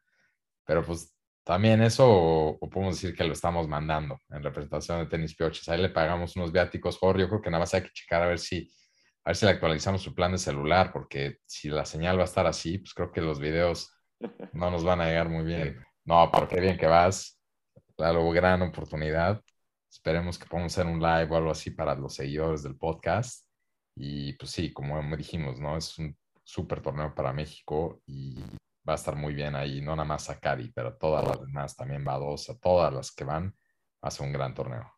pero 0.66 0.84
pues 0.84 1.15
también 1.46 1.80
eso, 1.84 2.06
o, 2.10 2.70
podemos 2.72 2.96
decir 2.96 3.16
que 3.16 3.24
lo 3.24 3.34
estamos 3.34 3.68
mandando 3.68 4.20
en 4.32 4.42
representación 4.42 5.00
de 5.00 5.06
Tenis 5.06 5.36
Pioches. 5.36 5.70
Ahí 5.70 5.80
le 5.80 5.90
pagamos 5.90 6.36
unos 6.36 6.52
viáticos, 6.52 6.98
Jorge. 6.98 7.22
Yo 7.22 7.30
creo 7.30 7.42
que 7.42 7.52
nada 7.52 7.60
más 7.62 7.74
hay 7.76 7.84
que 7.84 7.92
checar 7.92 8.24
a 8.24 8.28
ver 8.28 8.40
si, 8.40 8.68
a 9.24 9.30
ver 9.30 9.36
si 9.36 9.46
le 9.46 9.52
actualizamos 9.52 10.02
su 10.02 10.16
plan 10.16 10.32
de 10.32 10.40
celular, 10.40 10.92
porque 10.92 11.38
si 11.46 11.70
la 11.70 11.86
señal 11.86 12.18
va 12.18 12.24
a 12.24 12.26
estar 12.26 12.48
así, 12.48 12.80
pues 12.80 12.96
creo 12.96 13.12
que 13.12 13.22
los 13.22 13.40
videos 13.40 13.96
no 14.54 14.72
nos 14.72 14.84
van 14.84 15.02
a 15.02 15.06
llegar 15.06 15.30
muy 15.30 15.46
bien. 15.46 15.86
No, 16.04 16.32
porque 16.32 16.60
bien 16.60 16.78
que 16.78 16.88
vas. 16.88 17.40
Claro, 17.96 18.28
gran 18.32 18.64
oportunidad. 18.64 19.40
Esperemos 19.88 20.40
que 20.40 20.48
podamos 20.48 20.74
hacer 20.74 20.88
un 20.88 21.00
live 21.00 21.30
o 21.30 21.38
algo 21.38 21.52
así 21.52 21.70
para 21.70 21.94
los 21.94 22.16
seguidores 22.16 22.64
del 22.64 22.76
podcast. 22.76 23.46
Y 23.96 24.34
pues 24.34 24.50
sí, 24.50 24.74
como 24.74 25.00
dijimos, 25.16 25.60
¿no? 25.60 25.78
Es 25.78 25.96
un 26.00 26.18
súper 26.44 26.82
torneo 26.82 27.14
para 27.14 27.32
México 27.34 28.02
y 28.08 28.36
va 28.88 28.94
a 28.94 28.96
estar 28.96 29.16
muy 29.16 29.34
bien 29.34 29.56
ahí, 29.56 29.82
no 29.82 29.96
nada 29.96 30.08
más 30.08 30.30
a 30.30 30.40
Cadi, 30.40 30.72
pero 30.72 30.96
todas 30.96 31.28
las 31.28 31.40
demás 31.42 31.76
también 31.76 32.06
va 32.08 32.14
a 32.14 32.20
dos, 32.20 32.50
a 32.50 32.60
todas 32.60 32.94
las 32.94 33.12
que 33.12 33.24
van, 33.24 33.56
ser 34.10 34.26
un 34.26 34.34
gran 34.34 34.54
torneo. 34.54 34.92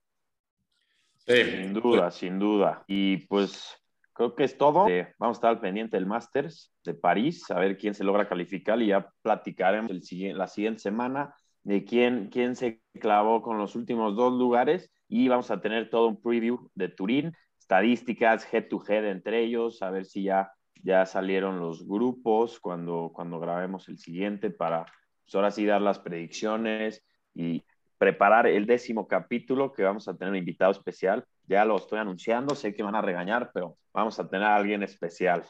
Sí, 1.15 1.43
sin 1.43 1.73
duda, 1.73 2.11
sin 2.11 2.39
duda. 2.39 2.83
Y 2.87 3.17
pues 3.27 3.75
creo 4.13 4.35
que 4.35 4.43
es 4.43 4.57
todo. 4.57 4.87
Eh, 4.87 5.13
vamos 5.17 5.37
a 5.37 5.39
estar 5.39 5.49
al 5.51 5.59
pendiente 5.59 5.97
del 5.97 6.05
Masters 6.05 6.73
de 6.83 6.93
París, 6.93 7.49
a 7.51 7.59
ver 7.59 7.77
quién 7.77 7.93
se 7.93 8.03
logra 8.03 8.27
calificar 8.27 8.81
y 8.81 8.87
ya 8.87 9.09
platicaremos 9.21 9.91
el, 9.91 10.37
la 10.37 10.47
siguiente 10.47 10.79
semana 10.79 11.35
de 11.63 11.83
quién, 11.83 12.29
quién 12.31 12.55
se 12.55 12.81
clavó 12.99 13.41
con 13.41 13.57
los 13.57 13.75
últimos 13.75 14.15
dos 14.15 14.33
lugares 14.33 14.89
y 15.09 15.27
vamos 15.27 15.51
a 15.51 15.61
tener 15.61 15.89
todo 15.89 16.07
un 16.07 16.21
preview 16.21 16.69
de 16.75 16.87
Turín, 16.89 17.33
estadísticas 17.59 18.47
head 18.53 18.67
to 18.69 18.81
head 18.87 19.05
entre 19.05 19.43
ellos, 19.43 19.81
a 19.81 19.89
ver 19.89 20.05
si 20.05 20.23
ya 20.23 20.51
ya 20.83 21.05
salieron 21.05 21.59
los 21.59 21.87
grupos 21.87 22.59
cuando, 22.59 23.11
cuando 23.13 23.39
grabemos 23.39 23.87
el 23.89 23.97
siguiente 23.97 24.49
para 24.49 24.85
pues, 25.23 25.35
ahora 25.35 25.51
sí 25.51 25.65
dar 25.65 25.81
las 25.81 25.99
predicciones 25.99 27.03
y 27.33 27.63
preparar 27.97 28.47
el 28.47 28.65
décimo 28.65 29.07
capítulo 29.07 29.73
que 29.73 29.83
vamos 29.83 30.07
a 30.07 30.15
tener 30.15 30.31
un 30.31 30.37
invitado 30.37 30.71
especial. 30.71 31.25
Ya 31.47 31.65
lo 31.65 31.77
estoy 31.77 31.99
anunciando, 31.99 32.55
sé 32.55 32.73
que 32.73 32.83
van 32.83 32.95
a 32.95 33.01
regañar, 33.01 33.51
pero 33.53 33.77
vamos 33.93 34.19
a 34.19 34.29
tener 34.29 34.47
a 34.47 34.55
alguien 34.55 34.83
especial. 34.83 35.43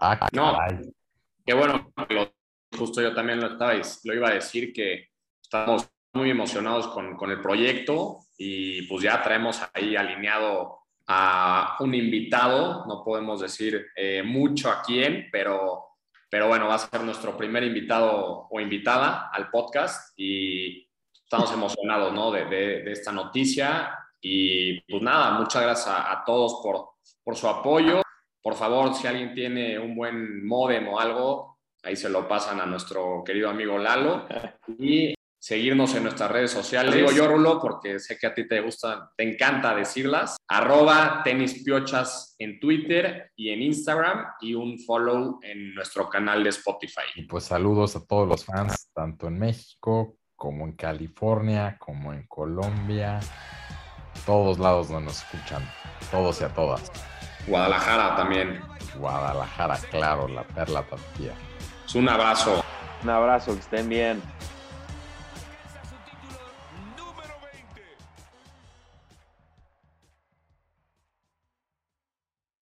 Ah, 0.00 0.28
no. 0.32 0.56
Qué 1.44 1.54
bueno, 1.54 1.92
justo 2.76 3.00
yo 3.00 3.14
también 3.14 3.40
lo, 3.40 3.52
estaba, 3.52 3.74
lo 4.04 4.14
iba 4.14 4.28
a 4.28 4.34
decir 4.34 4.72
que 4.72 5.08
estamos 5.40 5.88
muy 6.12 6.30
emocionados 6.30 6.88
con, 6.88 7.16
con 7.16 7.30
el 7.30 7.40
proyecto 7.40 8.18
y 8.38 8.82
pues 8.88 9.02
ya 9.02 9.22
traemos 9.22 9.62
ahí 9.74 9.96
alineado 9.96 10.85
a 11.08 11.76
un 11.80 11.94
invitado, 11.94 12.84
no 12.86 13.04
podemos 13.04 13.40
decir 13.40 13.86
eh, 13.94 14.22
mucho 14.22 14.70
a 14.70 14.82
quién, 14.82 15.28
pero, 15.30 15.84
pero 16.28 16.48
bueno, 16.48 16.66
va 16.68 16.74
a 16.74 16.78
ser 16.78 17.02
nuestro 17.02 17.36
primer 17.36 17.62
invitado 17.62 18.48
o 18.50 18.60
invitada 18.60 19.30
al 19.32 19.50
podcast 19.50 20.12
y 20.18 20.88
estamos 21.12 21.52
emocionados 21.52 22.12
¿no? 22.12 22.30
de, 22.30 22.44
de, 22.46 22.92
esta 22.92 23.12
noticia 23.12 23.98
y 24.20 24.80
pues 24.80 25.02
nada, 25.02 25.38
muchas 25.38 25.62
gracias 25.62 25.94
a, 25.96 26.22
todos 26.24 26.60
por, 26.62 26.90
por 27.22 27.36
su 27.36 27.48
apoyo. 27.48 28.02
Por 28.42 28.54
favor, 28.54 28.94
si 28.94 29.06
alguien 29.06 29.34
tiene 29.34 29.78
un 29.78 29.94
buen 29.94 30.46
modem 30.46 30.88
o 30.88 30.98
algo, 30.98 31.58
ahí 31.82 31.96
se 31.96 32.08
lo 32.08 32.26
pasan 32.26 32.60
a 32.60 32.66
nuestro 32.66 33.22
querido 33.24 33.48
amigo 33.50 33.78
Lalo. 33.78 34.26
Y 34.78 35.14
seguirnos 35.38 35.94
en 35.94 36.04
nuestras 36.04 36.30
redes 36.30 36.50
sociales. 36.50 36.94
Digo 36.94 37.10
yo, 37.12 37.28
Rulo, 37.28 37.60
porque 37.60 37.98
sé 37.98 38.18
que 38.18 38.26
a 38.26 38.34
ti 38.34 38.48
te 38.48 38.60
gusta, 38.60 39.12
te 39.16 39.22
encanta 39.22 39.74
decirlas. 39.74 40.36
Arroba 40.48 41.22
tenispiochas 41.24 42.34
en 42.38 42.58
Twitter 42.58 43.32
y 43.36 43.50
en 43.50 43.62
Instagram 43.62 44.26
y 44.40 44.54
un 44.54 44.78
follow 44.78 45.38
en 45.42 45.74
nuestro 45.74 46.08
canal 46.08 46.42
de 46.42 46.50
Spotify. 46.50 47.02
Y 47.14 47.22
pues 47.22 47.44
saludos 47.44 47.96
a 47.96 48.04
todos 48.04 48.26
los 48.28 48.44
fans, 48.44 48.90
tanto 48.92 49.28
en 49.28 49.38
México 49.38 50.16
como 50.34 50.66
en 50.66 50.72
California, 50.72 51.76
como 51.78 52.12
en 52.12 52.26
Colombia, 52.26 53.20
todos 54.26 54.58
lados 54.58 54.88
donde 54.88 55.06
nos 55.06 55.22
escuchan, 55.22 55.62
todos 56.10 56.40
y 56.40 56.44
a 56.44 56.48
todas. 56.48 56.92
Guadalajara 57.46 58.16
también. 58.16 58.60
Guadalajara, 58.98 59.78
claro, 59.90 60.28
la 60.28 60.42
perla 60.42 60.82
tapía. 60.82 61.34
Un 61.94 62.08
abrazo. 62.08 62.62
Un 63.02 63.10
abrazo, 63.10 63.52
que 63.54 63.60
estén 63.60 63.88
bien. 63.88 64.22